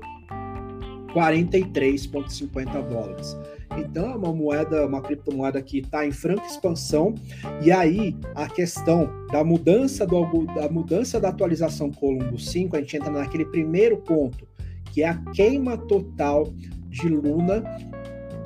43,50 1.13 2.87
dólares. 2.87 3.37
Então 3.77 4.11
é 4.11 4.15
uma 4.15 4.33
moeda, 4.33 4.85
uma 4.85 5.01
criptomoeda 5.01 5.61
que 5.61 5.79
está 5.79 6.05
em 6.05 6.11
franca 6.11 6.45
expansão. 6.45 7.15
E 7.61 7.71
aí 7.71 8.15
a 8.35 8.47
questão 8.47 9.09
da 9.31 9.43
mudança 9.43 10.05
do, 10.05 10.45
da 10.47 10.69
mudança 10.69 11.19
da 11.19 11.29
atualização 11.29 11.91
Colombo 11.91 12.37
5, 12.37 12.75
a 12.75 12.79
gente 12.79 12.97
entra 12.97 13.11
naquele 13.11 13.45
primeiro 13.45 13.97
ponto, 13.97 14.47
que 14.91 15.03
é 15.03 15.09
a 15.09 15.17
queima 15.33 15.77
total 15.77 16.53
de 16.89 17.07
Luna 17.07 17.63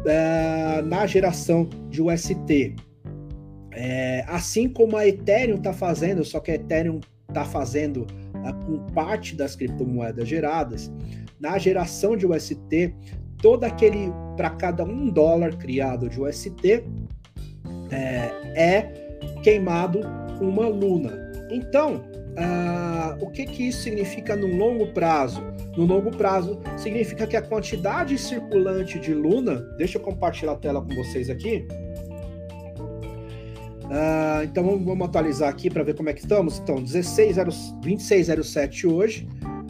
uh, 0.05 0.85
na 0.85 1.05
geração 1.05 1.69
de 1.89 2.01
UST. 2.01 2.75
É, 3.71 4.23
assim 4.27 4.69
como 4.69 4.95
a 4.95 5.05
Ethereum 5.05 5.57
está 5.57 5.73
fazendo, 5.73 6.23
só 6.23 6.39
que 6.39 6.51
a 6.51 6.55
Ethereum 6.55 7.01
está 7.27 7.43
fazendo 7.43 8.07
uh, 8.33 8.65
com 8.65 8.77
parte 8.93 9.35
das 9.35 9.55
criptomoedas 9.55 10.27
geradas, 10.27 10.91
na 11.39 11.57
geração 11.57 12.15
de 12.15 12.25
UST, 12.25 12.95
todo 13.41 13.65
aquele, 13.65 14.11
para 14.37 14.49
cada 14.51 14.83
um 14.83 15.09
dólar 15.09 15.57
criado 15.57 16.07
de 16.07 16.21
UST, 16.21 16.83
é, 17.91 18.31
é 18.55 19.05
queimado 19.43 19.99
uma 20.39 20.67
luna. 20.67 21.31
Então, 21.51 22.03
uh, 22.37 23.23
o 23.23 23.29
que, 23.29 23.45
que 23.45 23.69
isso 23.69 23.83
significa 23.83 24.35
no 24.35 24.47
longo 24.47 24.87
prazo? 24.87 25.41
No 25.75 25.85
longo 25.85 26.11
prazo, 26.11 26.59
significa 26.77 27.25
que 27.27 27.35
a 27.35 27.41
quantidade 27.41 28.17
circulante 28.17 28.97
de 28.99 29.13
Luna, 29.13 29.59
deixa 29.77 29.97
eu 29.97 30.01
compartilhar 30.01 30.53
a 30.53 30.55
tela 30.55 30.81
com 30.81 30.95
vocês 30.95 31.29
aqui. 31.29 31.67
Uh, 33.85 34.43
então 34.43 34.63
vamos, 34.63 34.83
vamos, 34.83 35.07
atualizar 35.07 35.49
aqui 35.49 35.69
para 35.69 35.83
ver 35.83 35.95
como 35.95 36.09
é 36.09 36.13
que 36.13 36.21
estamos. 36.21 36.57
Então, 36.59 36.75
2607 36.75 38.87
hoje. 38.87 39.27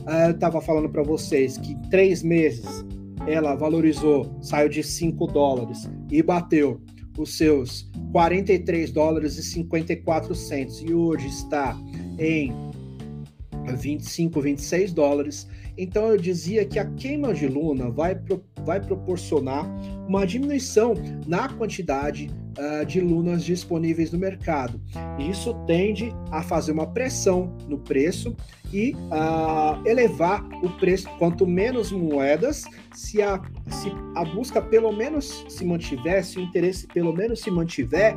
Uh, 0.08 0.28
eu 0.28 0.32
estava 0.32 0.62
falando 0.62 0.88
para 0.90 1.04
vocês 1.04 1.58
que 1.58 1.74
em 1.74 1.82
três 1.90 2.24
meses 2.24 2.86
ela 3.28 3.56
valorizou, 3.56 4.38
saiu 4.42 4.70
de 4.70 4.84
5 4.84 5.28
dólares 5.28 5.90
e 6.12 6.22
bateu 6.22 6.80
os 7.18 7.38
seus 7.38 7.90
43 8.12 8.92
dólares 8.92 9.38
e 9.38 9.44
54 9.44 10.36
centos 10.36 10.82
e 10.82 10.94
hoje 10.94 11.28
está 11.28 11.78
em 12.20 12.54
25, 13.74 14.42
26 14.42 14.94
dólares. 14.94 15.48
Então 15.78 16.08
eu 16.08 16.18
dizia 16.18 16.66
que 16.66 16.80
a 16.80 16.86
queima 16.86 17.34
de 17.34 17.48
luna 17.48 17.90
vai, 17.90 18.16
pro, 18.16 18.44
vai 18.64 18.80
proporcionar 18.80 19.66
uma 20.08 20.26
diminuição 20.26 20.94
na 21.28 21.50
quantidade 21.50 22.30
uh, 22.58 22.86
de 22.86 23.02
lunas 23.02 23.44
disponíveis 23.44 24.12
no 24.12 24.20
mercado. 24.20 24.80
Isso 25.20 25.54
tende 25.66 26.14
a 26.32 26.42
fazer 26.42 26.72
uma 26.72 26.88
pressão 26.88 27.54
no 27.68 27.78
preço 27.78 28.36
e 28.72 28.94
uh, 28.94 29.86
elevar 29.86 30.48
o 30.64 30.70
preço. 30.78 31.10
Quanto 31.18 31.46
menos 31.46 31.92
moedas, 31.92 32.64
se 32.94 33.22
a, 33.22 33.42
se 33.70 33.92
a 34.16 34.24
busca 34.24 34.62
pelo 34.62 34.94
menos 34.94 35.46
se 35.50 35.66
mantiver, 35.66 36.24
se 36.24 36.40
o 36.40 36.42
interesse 36.42 36.88
pelo 36.88 37.12
menos 37.12 37.42
se 37.42 37.52
mantiver, 37.52 38.16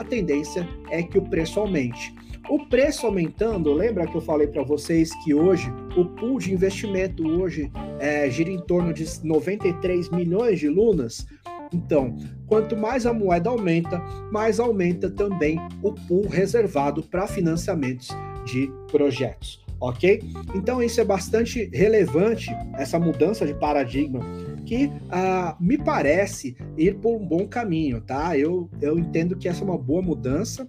a 0.00 0.04
tendência 0.04 0.68
é 0.90 1.02
que 1.02 1.18
o 1.18 1.22
preço 1.22 1.60
aumente. 1.60 2.15
O 2.48 2.64
preço 2.66 3.06
aumentando, 3.06 3.72
lembra 3.72 4.06
que 4.06 4.14
eu 4.14 4.20
falei 4.20 4.46
para 4.46 4.62
vocês 4.62 5.10
que 5.24 5.34
hoje 5.34 5.68
o 5.96 6.04
pool 6.04 6.38
de 6.38 6.52
investimento 6.52 7.26
hoje 7.26 7.72
é, 7.98 8.30
gira 8.30 8.50
em 8.50 8.60
torno 8.60 8.92
de 8.92 9.04
93 9.24 10.10
milhões 10.10 10.60
de 10.60 10.68
lunas? 10.68 11.26
Então, 11.72 12.16
quanto 12.46 12.76
mais 12.76 13.04
a 13.04 13.12
moeda 13.12 13.50
aumenta, 13.50 13.98
mais 14.30 14.60
aumenta 14.60 15.10
também 15.10 15.58
o 15.82 15.92
pool 15.92 16.28
reservado 16.28 17.02
para 17.02 17.26
financiamentos 17.26 18.08
de 18.44 18.70
projetos, 18.92 19.64
ok? 19.80 20.22
Então, 20.54 20.80
isso 20.80 21.00
é 21.00 21.04
bastante 21.04 21.68
relevante, 21.72 22.48
essa 22.74 22.96
mudança 22.96 23.44
de 23.44 23.54
paradigma 23.54 24.20
que 24.66 24.86
uh, 24.86 25.56
me 25.60 25.78
parece 25.78 26.56
ir 26.76 26.96
por 26.96 27.16
um 27.16 27.24
bom 27.24 27.46
caminho, 27.46 28.00
tá? 28.00 28.36
Eu, 28.36 28.68
eu 28.80 28.98
entendo 28.98 29.36
que 29.36 29.48
essa 29.48 29.62
é 29.62 29.64
uma 29.64 29.78
boa 29.78 30.02
mudança. 30.02 30.68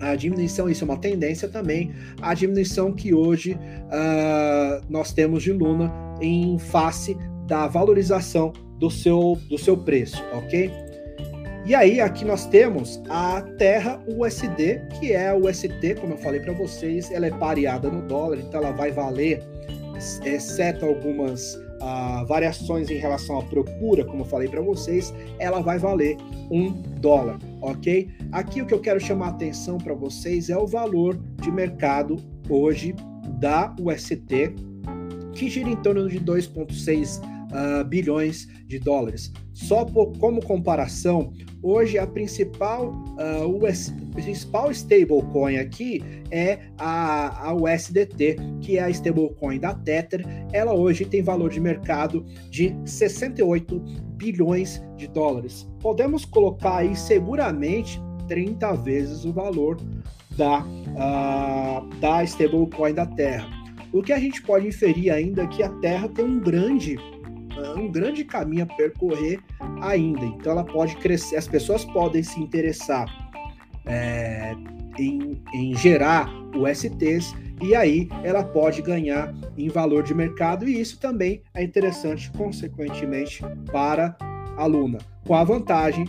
A 0.00 0.14
diminuição, 0.14 0.68
isso 0.68 0.84
é 0.84 0.86
uma 0.86 0.96
tendência 0.96 1.48
também, 1.48 1.92
a 2.22 2.34
diminuição 2.34 2.92
que 2.92 3.12
hoje 3.12 3.54
uh, 3.54 4.84
nós 4.88 5.12
temos 5.12 5.42
de 5.42 5.52
Luna 5.52 5.92
em 6.20 6.58
face 6.58 7.16
da 7.46 7.66
valorização 7.66 8.52
do 8.78 8.90
seu, 8.90 9.38
do 9.48 9.58
seu 9.58 9.76
preço, 9.76 10.22
ok? 10.32 10.70
E 11.66 11.74
aí, 11.74 12.00
aqui 12.00 12.24
nós 12.24 12.46
temos 12.46 13.02
a 13.10 13.42
Terra 13.58 14.00
USD, 14.06 14.80
que 14.98 15.12
é 15.12 15.28
a 15.28 15.36
UST, 15.36 15.96
como 16.00 16.14
eu 16.14 16.18
falei 16.18 16.40
para 16.40 16.52
vocês, 16.54 17.10
ela 17.10 17.26
é 17.26 17.30
pareada 17.30 17.90
no 17.90 18.00
dólar, 18.02 18.38
então 18.38 18.60
ela 18.60 18.72
vai 18.72 18.90
valer, 18.90 19.42
exceto 20.24 20.86
algumas 20.86 21.58
uh, 21.80 22.26
variações 22.26 22.90
em 22.90 22.96
relação 22.96 23.38
à 23.38 23.42
procura, 23.42 24.04
como 24.04 24.22
eu 24.22 24.26
falei 24.26 24.48
para 24.48 24.60
vocês, 24.60 25.14
ela 25.38 25.60
vai 25.60 25.78
valer 25.78 26.16
um 26.50 26.70
dólar, 27.00 27.38
ok? 27.60 28.08
Aqui 28.32 28.62
o 28.62 28.66
que 28.66 28.74
eu 28.74 28.80
quero 28.80 29.00
chamar 29.00 29.26
a 29.26 29.30
atenção 29.30 29.78
para 29.78 29.94
vocês 29.94 30.50
é 30.50 30.56
o 30.56 30.66
valor 30.66 31.18
de 31.40 31.50
mercado 31.50 32.16
hoje 32.48 32.94
da 33.38 33.74
UST, 33.80 34.54
que 35.32 35.48
gira 35.48 35.70
em 35.70 35.76
torno 35.76 36.08
de 36.08 36.18
2,6 36.20 37.20
uh, 37.50 37.84
bilhões 37.84 38.46
de 38.66 38.78
dólares. 38.78 39.32
Só 39.52 39.84
por, 39.84 40.12
como 40.18 40.42
comparação, 40.44 41.32
hoje 41.62 41.98
a 41.98 42.06
principal, 42.06 42.92
uh, 43.18 43.64
US, 43.64 43.92
principal 44.12 44.70
stablecoin 44.70 45.56
aqui 45.56 46.02
é 46.30 46.58
a, 46.78 47.48
a 47.48 47.54
USDT, 47.54 48.36
que 48.60 48.78
é 48.78 48.82
a 48.82 48.90
stablecoin 48.90 49.58
da 49.58 49.74
Tether. 49.74 50.24
Ela 50.52 50.74
hoje 50.74 51.04
tem 51.04 51.22
valor 51.22 51.50
de 51.50 51.60
mercado 51.60 52.24
de 52.50 52.74
68 52.84 53.80
bilhões 54.16 54.82
de 54.96 55.08
dólares. 55.08 55.68
Podemos 55.80 56.24
colocar 56.24 56.78
aí 56.78 56.94
seguramente 56.96 58.00
30 58.28 58.74
vezes 58.74 59.24
o 59.24 59.32
valor 59.32 59.76
da, 60.36 60.60
uh, 60.60 62.00
da 62.00 62.22
stablecoin 62.24 62.94
da 62.94 63.06
Terra. 63.06 63.48
O 63.92 64.02
que 64.02 64.12
a 64.12 64.18
gente 64.18 64.42
pode 64.42 64.68
inferir 64.68 65.10
ainda 65.10 65.42
é 65.42 65.46
que 65.46 65.62
a 65.62 65.70
Terra 65.80 66.08
tem 66.08 66.24
um 66.24 66.38
grande 66.38 66.98
um 67.78 67.90
grande 67.90 68.24
caminho 68.24 68.64
a 68.64 68.66
percorrer 68.66 69.40
ainda. 69.80 70.24
Então 70.24 70.52
ela 70.52 70.64
pode 70.64 70.96
crescer, 70.96 71.36
as 71.36 71.48
pessoas 71.48 71.84
podem 71.84 72.22
se 72.22 72.40
interessar 72.40 73.06
é, 73.86 74.54
em, 74.98 75.42
em 75.54 75.74
gerar 75.76 76.30
USTs 76.54 77.34
e 77.60 77.74
aí 77.74 78.08
ela 78.22 78.44
pode 78.44 78.82
ganhar 78.82 79.34
em 79.56 79.68
valor 79.68 80.02
de 80.02 80.14
mercado 80.14 80.68
e 80.68 80.80
isso 80.80 80.98
também 80.98 81.42
é 81.54 81.62
interessante, 81.62 82.30
consequentemente, 82.32 83.42
para 83.72 84.16
a 84.56 84.66
Luna, 84.66 84.98
com 85.26 85.34
a 85.34 85.44
vantagem 85.44 86.06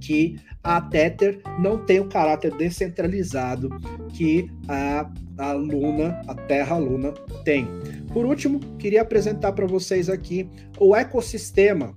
que 0.00 0.36
a 0.62 0.80
Tether 0.80 1.40
não 1.60 1.78
tem 1.78 2.00
o 2.00 2.08
caráter 2.08 2.54
descentralizado 2.56 3.68
que 4.12 4.50
a, 4.68 5.10
a 5.38 5.52
Luna, 5.52 6.20
a 6.26 6.34
Terra 6.34 6.76
Luna, 6.76 7.12
tem. 7.44 7.68
Por 8.18 8.26
último, 8.26 8.58
queria 8.80 9.02
apresentar 9.02 9.52
para 9.52 9.64
vocês 9.64 10.10
aqui 10.10 10.50
o 10.80 10.96
ecossistema 10.96 11.96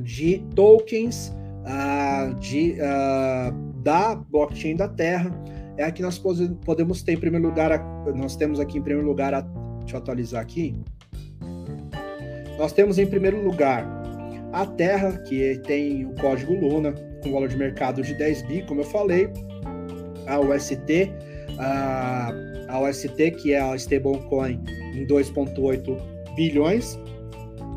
de 0.00 0.38
tokens 0.54 1.30
uh, 1.60 2.34
de, 2.36 2.78
uh, 2.80 3.82
da 3.82 4.14
blockchain 4.14 4.74
da 4.74 4.88
Terra. 4.88 5.30
É 5.76 5.84
aqui 5.84 6.00
nós 6.00 6.18
podemos 6.64 7.02
ter 7.02 7.12
em 7.12 7.16
primeiro 7.18 7.46
lugar, 7.46 7.78
nós 8.14 8.34
temos 8.34 8.58
aqui 8.58 8.78
em 8.78 8.82
primeiro 8.82 9.06
lugar, 9.06 9.34
a, 9.34 9.42
deixa 9.42 9.96
eu 9.96 9.98
atualizar 9.98 10.40
aqui. 10.40 10.74
Nós 12.58 12.72
temos 12.72 12.98
em 12.98 13.06
primeiro 13.06 13.44
lugar 13.44 13.86
a 14.54 14.64
Terra, 14.64 15.18
que 15.18 15.60
tem 15.66 16.06
o 16.06 16.14
código 16.14 16.54
Luna, 16.54 16.94
com 17.22 17.30
valor 17.30 17.50
de 17.50 17.58
mercado 17.58 18.00
de 18.00 18.14
10 18.14 18.40
bi, 18.48 18.62
como 18.62 18.80
eu 18.80 18.86
falei, 18.86 19.28
a 20.26 20.40
UST, 20.40 21.12
a, 21.58 22.32
a 22.70 22.80
UST, 22.88 23.32
que 23.32 23.52
é 23.52 23.60
a 23.60 23.76
stablecoin 23.76 24.64
em 24.94 25.06
2,8 25.06 25.96
bilhões. 26.34 26.98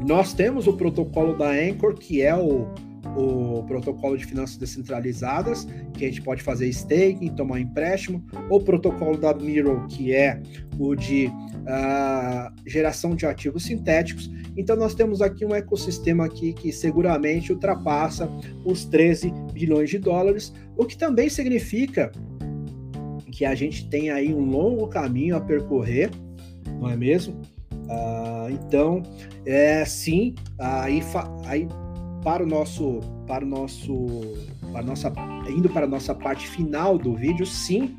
Nós 0.06 0.34
temos 0.34 0.68
o 0.68 0.74
protocolo 0.74 1.36
da 1.38 1.50
Anchor, 1.50 1.96
que 1.96 2.22
é 2.22 2.36
o, 2.36 2.68
o 3.16 3.64
protocolo 3.64 4.18
de 4.18 4.26
finanças 4.26 4.58
descentralizadas, 4.58 5.68
que 5.94 6.06
a 6.06 6.08
gente 6.08 6.22
pode 6.22 6.44
fazer 6.44 6.68
staking, 6.68 7.30
tomar 7.36 7.60
empréstimo, 7.60 8.24
o 8.50 8.60
protocolo 8.60 9.18
da 9.18 9.34
Miro, 9.34 9.86
que 9.88 10.14
é 10.14 10.42
o 10.78 10.96
de 10.96 11.28
uh, 11.28 12.54
geração 12.66 13.16
de 13.16 13.26
ativos 13.26 13.64
sintéticos. 13.64 14.30
Então 14.56 14.76
nós 14.76 14.94
temos 14.94 15.22
aqui 15.22 15.46
um 15.46 15.54
ecossistema 15.54 16.26
aqui 16.26 16.54
que 16.54 16.72
seguramente 16.72 17.52
ultrapassa 17.52 18.30
os 18.64 18.86
13 18.86 19.32
bilhões 19.52 19.90
de 19.90 19.98
dólares, 19.98 20.54
o 20.76 20.86
que 20.86 20.98
também 20.98 21.30
significa 21.30 22.12
que 23.32 23.46
a 23.46 23.54
gente 23.54 23.88
tem 23.90 24.10
aí 24.10 24.34
um 24.34 24.46
longo 24.46 24.88
caminho 24.88 25.36
a 25.36 25.42
percorrer 25.42 26.10
não 26.80 26.90
é 26.90 26.96
mesmo? 26.96 27.42
Ah, 27.90 28.48
então, 28.50 29.02
é 29.46 29.86
sim, 29.86 30.36
aí, 30.60 31.02
aí 31.46 31.68
para 32.24 32.44
o 32.44 32.46
nosso, 32.46 33.00
para 33.26 33.46
o 33.46 33.48
nosso, 33.48 33.94
para 34.72 34.84
nossa, 34.84 35.14
indo 35.50 35.70
para 35.70 35.86
a 35.86 35.90
nossa 35.90 36.14
parte 36.14 36.48
final 36.48 36.98
do 36.98 37.16
vídeo, 37.16 37.46
sim, 37.46 37.98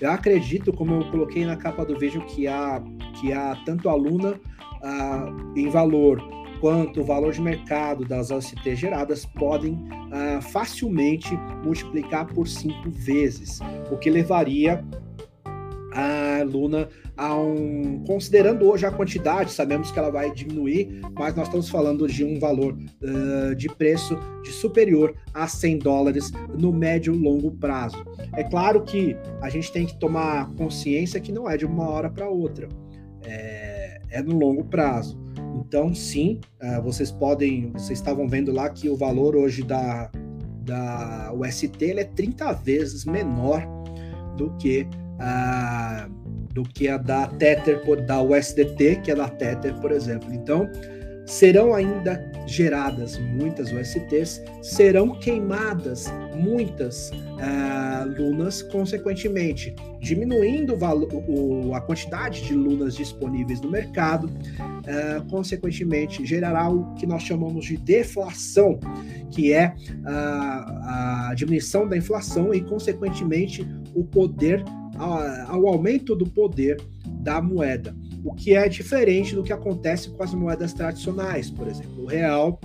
eu 0.00 0.10
acredito, 0.10 0.72
como 0.72 0.94
eu 0.94 1.10
coloquei 1.10 1.44
na 1.44 1.56
capa 1.56 1.84
do 1.84 1.98
vídeo, 1.98 2.24
que 2.26 2.46
há, 2.46 2.82
que 3.20 3.32
há 3.32 3.56
tanto 3.64 3.88
aluna 3.88 4.40
ah, 4.82 5.26
em 5.56 5.68
valor 5.68 6.22
quanto 6.60 7.00
o 7.00 7.04
valor 7.04 7.32
de 7.32 7.42
mercado 7.42 8.04
das 8.04 8.30
OCT 8.30 8.76
geradas 8.76 9.26
podem 9.26 9.76
ah, 10.12 10.40
facilmente 10.40 11.36
multiplicar 11.64 12.26
por 12.26 12.46
cinco 12.46 12.90
vezes, 12.90 13.60
o 13.90 13.96
que 13.96 14.08
levaria 14.08 14.84
Luna 16.44 16.88
a 17.16 17.34
um. 17.36 18.02
Considerando 18.06 18.66
hoje 18.66 18.86
a 18.86 18.90
quantidade, 18.90 19.50
sabemos 19.50 19.90
que 19.90 19.98
ela 19.98 20.10
vai 20.10 20.32
diminuir, 20.32 21.00
mas 21.18 21.34
nós 21.34 21.46
estamos 21.46 21.68
falando 21.68 22.06
de 22.06 22.24
um 22.24 22.38
valor 22.38 22.74
uh, 22.74 23.54
de 23.54 23.68
preço 23.68 24.18
de 24.42 24.50
superior 24.50 25.14
a 25.32 25.46
100 25.46 25.78
dólares 25.78 26.32
no 26.58 26.72
médio 26.72 27.14
e 27.14 27.18
longo 27.18 27.50
prazo. 27.52 28.04
É 28.34 28.44
claro 28.44 28.82
que 28.82 29.16
a 29.40 29.48
gente 29.48 29.72
tem 29.72 29.86
que 29.86 29.98
tomar 29.98 30.50
consciência 30.54 31.20
que 31.20 31.32
não 31.32 31.48
é 31.48 31.56
de 31.56 31.64
uma 31.64 31.88
hora 31.88 32.10
para 32.10 32.28
outra, 32.28 32.68
é, 33.22 34.00
é, 34.10 34.22
no 34.22 34.38
longo 34.38 34.64
prazo. 34.64 35.18
Então, 35.56 35.94
sim, 35.94 36.40
uh, 36.62 36.82
vocês 36.82 37.10
podem, 37.10 37.72
vocês 37.72 37.98
estavam 37.98 38.28
vendo 38.28 38.52
lá 38.52 38.68
que 38.68 38.88
o 38.88 38.96
valor 38.96 39.34
hoje 39.36 39.62
da, 39.62 40.10
da 40.64 41.32
UST 41.34 41.84
ele 41.84 42.00
é 42.00 42.04
30 42.04 42.52
vezes 42.54 43.04
menor 43.04 43.66
do 44.36 44.50
que 44.56 44.86
a, 45.18 46.08
do 46.54 46.62
que 46.62 46.88
a 46.88 46.96
da 46.96 47.26
Tether, 47.26 47.82
da 48.06 48.22
USDT, 48.22 49.00
que 49.02 49.10
é 49.10 49.14
da 49.14 49.28
Tether, 49.28 49.74
por 49.80 49.90
exemplo. 49.90 50.32
Então, 50.32 50.70
serão 51.26 51.74
ainda 51.74 52.24
geradas 52.46 53.18
muitas 53.18 53.72
USTs, 53.72 54.42
serão 54.62 55.18
queimadas 55.18 56.12
muitas 56.36 57.10
uh, 57.10 58.06
lunas, 58.18 58.62
consequentemente, 58.62 59.74
diminuindo 60.00 60.74
o, 60.74 61.68
o, 61.68 61.74
a 61.74 61.80
quantidade 61.80 62.42
de 62.42 62.54
lunas 62.54 62.94
disponíveis 62.94 63.60
no 63.60 63.70
mercado, 63.70 64.26
uh, 64.26 65.24
consequentemente, 65.28 66.24
gerará 66.24 66.68
o 66.68 66.94
que 66.94 67.06
nós 67.06 67.22
chamamos 67.22 67.64
de 67.64 67.78
deflação, 67.78 68.78
que 69.30 69.52
é 69.52 69.74
a, 70.04 71.30
a 71.30 71.34
diminuição 71.34 71.88
da 71.88 71.96
inflação 71.96 72.52
e, 72.52 72.60
consequentemente, 72.60 73.66
o 73.94 74.04
poder 74.04 74.62
ao 74.96 75.66
aumento 75.66 76.14
do 76.14 76.26
poder 76.26 76.80
da 77.06 77.40
moeda, 77.40 77.96
o 78.24 78.34
que 78.34 78.54
é 78.54 78.68
diferente 78.68 79.34
do 79.34 79.42
que 79.42 79.52
acontece 79.52 80.10
com 80.10 80.22
as 80.22 80.32
moedas 80.32 80.72
tradicionais, 80.72 81.50
por 81.50 81.68
exemplo, 81.68 82.04
o 82.04 82.06
real, 82.06 82.58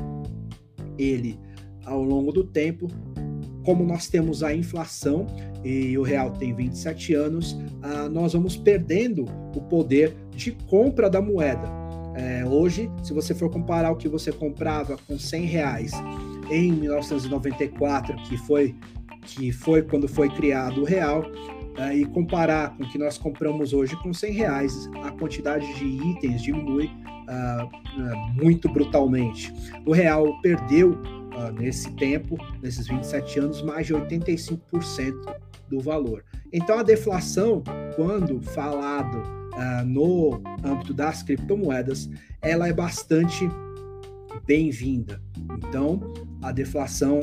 ele 0.98 1.40
ao 1.86 2.04
longo 2.04 2.32
do 2.32 2.44
tempo, 2.44 2.88
como 3.64 3.84
nós 3.84 4.08
temos 4.08 4.44
a 4.44 4.54
inflação 4.54 5.28
e 5.64 5.98
o 5.98 6.04
real 6.04 6.32
tem 6.32 6.54
27 6.54 7.14
anos, 7.14 7.58
ah, 7.82 8.08
nós 8.10 8.34
vamos 8.34 8.56
perdendo 8.56 9.26
o 9.56 9.62
poder 9.62 10.16
de 10.36 10.52
compra 10.52 11.10
da 11.10 11.22
moeda. 11.22 11.68
É, 12.16 12.46
hoje, 12.46 12.90
se 13.04 13.14
você 13.14 13.34
for 13.34 13.50
comparar 13.50 13.92
o 13.92 13.96
que 13.96 14.08
você 14.08 14.32
comprava 14.32 14.98
com 15.08 15.18
100 15.18 15.46
reais 15.46 15.92
em 16.50 16.72
1994, 16.72 18.16
que 18.24 18.38
foi 18.38 18.76
que 19.22 19.52
foi 19.52 19.82
quando 19.84 20.08
foi 20.08 20.30
criado 20.30 20.82
o 20.82 20.86
real, 20.86 21.24
uh, 21.80 21.94
e 21.94 22.06
comparar 22.06 22.76
com 22.76 22.84
o 22.84 22.90
que 22.90 22.98
nós 22.98 23.18
compramos 23.18 23.74
hoje 23.74 23.96
com 24.04 24.14
100 24.14 24.34
reais, 24.34 24.90
a 25.04 25.12
quantidade 25.12 25.66
de 25.76 25.86
itens 25.86 26.42
diminui 26.42 26.86
uh, 26.86 27.66
uh, 27.66 28.34
muito 28.34 28.68
brutalmente. 28.70 29.54
O 29.86 29.94
real 29.94 30.40
perdeu 30.42 31.00
nesse 31.58 31.90
tempo, 31.96 32.38
nesses 32.62 32.86
27 32.86 33.40
anos, 33.40 33.62
mais 33.62 33.88
de 33.88 33.94
85% 33.94 35.14
do 35.70 35.80
valor. 35.80 36.26
Então 36.52 36.78
a 36.78 36.84
deflação, 36.84 37.64
quando 37.96 38.42
falado 38.42 39.24
no 39.86 40.42
âmbito 40.62 40.94
das 40.94 41.24
criptomoedas, 41.24 42.10
ela 42.42 42.68
é 42.68 42.74
bastante 42.74 43.48
bem-vinda. 44.46 45.22
Então, 45.58 46.02
a 46.42 46.52
deflação 46.52 47.20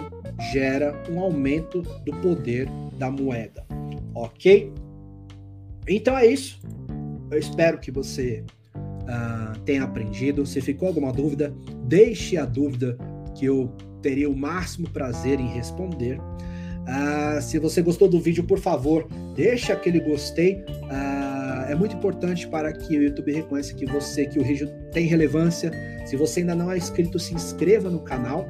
gera 0.53 0.95
um 1.11 1.21
aumento 1.21 1.83
do 1.83 2.13
poder 2.23 2.69
da 2.99 3.11
moeda, 3.11 3.67
ok? 4.17 4.73
Então 5.89 6.17
é 6.17 6.27
isso. 6.27 6.61
Eu 7.31 7.39
espero 7.39 7.79
que 7.79 7.91
você 7.91 8.45
uh, 8.67 9.59
tenha 9.61 9.85
aprendido. 9.85 10.45
Se 10.47 10.61
ficou 10.61 10.89
alguma 10.89 11.13
dúvida, 11.13 11.55
deixe 11.85 12.37
a 12.37 12.45
dúvida 12.45 12.97
que 13.37 13.45
eu 13.45 13.71
teria 14.03 14.29
o 14.29 14.37
máximo 14.37 14.89
prazer 14.91 15.39
em 15.39 15.49
responder. 15.49 16.19
Uh, 16.19 17.43
se 17.43 17.59
você 17.59 17.83
gostou 17.83 18.09
do 18.09 18.21
vídeo, 18.21 18.45
por 18.45 18.59
favor, 18.59 19.09
deixe 19.35 19.73
aquele 19.73 20.01
gostei. 20.01 20.55
Uh, 20.55 21.69
é 21.69 21.75
muito 21.75 21.97
importante 21.97 22.47
para 22.47 22.73
que 22.73 22.97
o 22.97 23.03
YouTube 23.03 23.33
reconheça 23.33 23.75
que 23.75 23.85
você, 23.85 24.27
que 24.27 24.39
o 24.39 24.45
vídeo 24.45 24.71
tem 24.93 25.07
relevância. 25.07 25.71
Se 26.07 26.17
você 26.17 26.41
ainda 26.41 26.55
não 26.55 26.71
é 26.71 26.77
inscrito, 26.77 27.19
se 27.19 27.35
inscreva 27.35 27.91
no 27.91 28.01
canal. 28.01 28.49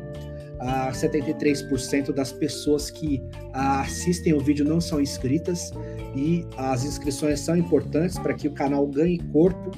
Uh, 0.67 0.91
73% 0.91 2.13
das 2.13 2.33
pessoas 2.33 2.91
que 2.91 3.23
assistem 3.53 4.33
o 4.33 4.41
vídeo 4.41 4.65
não 4.65 4.81
são 4.81 5.01
inscritas 5.01 5.71
e 6.17 6.45
as 6.57 6.85
inscrições 6.85 7.39
são 7.39 7.57
importantes 7.57 8.19
para 8.19 8.35
que 8.35 8.49
o 8.49 8.51
canal 8.51 8.85
ganhe 8.89 9.19
corpo, 9.33 9.71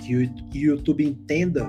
que 0.00 0.16
o 0.16 0.30
YouTube 0.52 1.04
entenda 1.04 1.64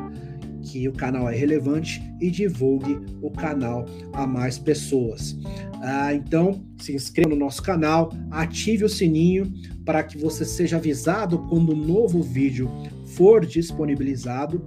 que 0.64 0.88
o 0.88 0.94
canal 0.94 1.30
é 1.30 1.36
relevante 1.36 2.02
e 2.20 2.32
divulgue 2.32 3.00
o 3.22 3.30
canal 3.30 3.86
a 4.14 4.26
mais 4.26 4.58
pessoas. 4.58 5.38
Ah, 5.82 6.14
então, 6.14 6.66
se 6.78 6.94
inscreva 6.94 7.30
no 7.30 7.36
nosso 7.36 7.62
canal, 7.62 8.12
ative 8.32 8.84
o 8.84 8.90
sininho 8.90 9.54
para 9.86 10.04
que 10.04 10.18
você 10.18 10.44
seja 10.44 10.78
avisado 10.78 11.40
quando 11.50 11.74
um 11.74 11.78
novo 11.78 12.22
vídeo 12.22 12.70
for 13.06 13.46
disponibilizado 13.46 14.62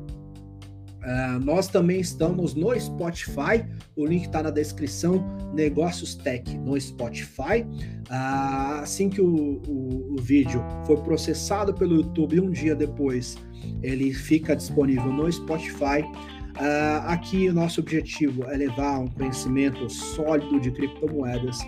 Uh, 1.01 1.43
nós 1.43 1.67
também 1.67 1.99
estamos 1.99 2.55
no 2.55 2.79
Spotify, 2.79 3.65
o 3.97 4.05
link 4.05 4.27
está 4.27 4.43
na 4.43 4.51
descrição. 4.51 5.25
Negócios 5.55 6.15
Tech 6.15 6.57
no 6.59 6.79
Spotify. 6.79 7.65
Uh, 8.11 8.83
assim 8.83 9.09
que 9.09 9.21
o, 9.21 9.63
o, 9.67 10.15
o, 10.15 10.17
vídeo 10.21 10.63
for 10.87 11.03
processado 11.03 11.73
pelo 11.73 11.97
YouTube, 11.97 12.41
um 12.41 12.51
dia 12.51 12.75
depois 12.75 13.37
ele 13.83 14.13
fica 14.13 14.55
disponível 14.55 15.11
no 15.13 15.31
Spotify. 15.33 16.03
Uh, 16.51 17.07
aqui 17.07 17.49
o 17.49 17.55
nosso 17.55 17.81
objetivo 17.81 18.45
é 18.45 18.57
levar 18.57 18.99
um 18.99 19.09
conhecimento 19.09 19.89
sólido 19.89 20.61
de 20.61 20.71
criptomoedas. 20.71 21.59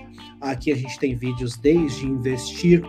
Aqui 0.40 0.72
a 0.72 0.76
gente 0.76 0.98
tem 0.98 1.14
vídeos 1.14 1.56
desde 1.56 2.06
investir 2.06 2.82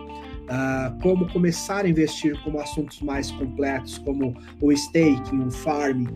uh, 0.44 1.00
como 1.02 1.30
começar 1.32 1.84
a 1.84 1.88
investir 1.88 2.40
como 2.42 2.60
assuntos 2.60 3.00
mais 3.00 3.30
completos, 3.30 3.98
como 3.98 4.36
o 4.60 4.72
staking, 4.72 5.46
o 5.46 5.50
farm 5.50 6.06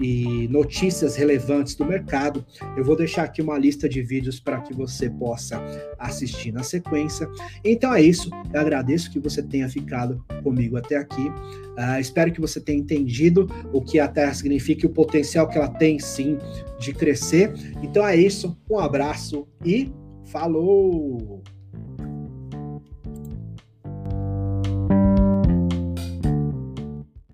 e 0.00 0.48
notícias 0.48 1.16
relevantes 1.16 1.74
do 1.74 1.84
mercado. 1.84 2.44
Eu 2.76 2.84
vou 2.84 2.96
deixar 2.96 3.24
aqui 3.24 3.40
uma 3.42 3.58
lista 3.58 3.88
de 3.88 4.02
vídeos 4.02 4.40
para 4.40 4.60
que 4.60 4.74
você 4.74 5.08
possa 5.10 5.62
assistir 5.98 6.52
na 6.52 6.62
sequência. 6.62 7.28
Então 7.64 7.94
é 7.94 8.02
isso. 8.02 8.30
Eu 8.52 8.60
agradeço 8.60 9.10
que 9.10 9.18
você 9.18 9.42
tenha 9.42 9.68
ficado 9.68 10.24
comigo 10.42 10.76
até 10.76 10.96
aqui. 10.96 11.28
Uh, 11.28 12.00
espero 12.00 12.32
que 12.32 12.40
você 12.40 12.60
tenha 12.60 12.78
entendido 12.78 13.48
o 13.72 13.80
que 13.80 13.98
a 13.98 14.08
Terra 14.08 14.34
significa 14.34 14.86
e 14.86 14.90
o 14.90 14.92
potencial 14.92 15.48
que 15.48 15.56
ela 15.56 15.68
tem 15.68 15.98
sim 15.98 16.38
de 16.78 16.92
crescer. 16.92 17.52
Então 17.82 18.06
é 18.06 18.16
isso. 18.16 18.56
Um 18.70 18.78
abraço 18.78 19.46
e 19.64 19.92
falou! 20.24 21.42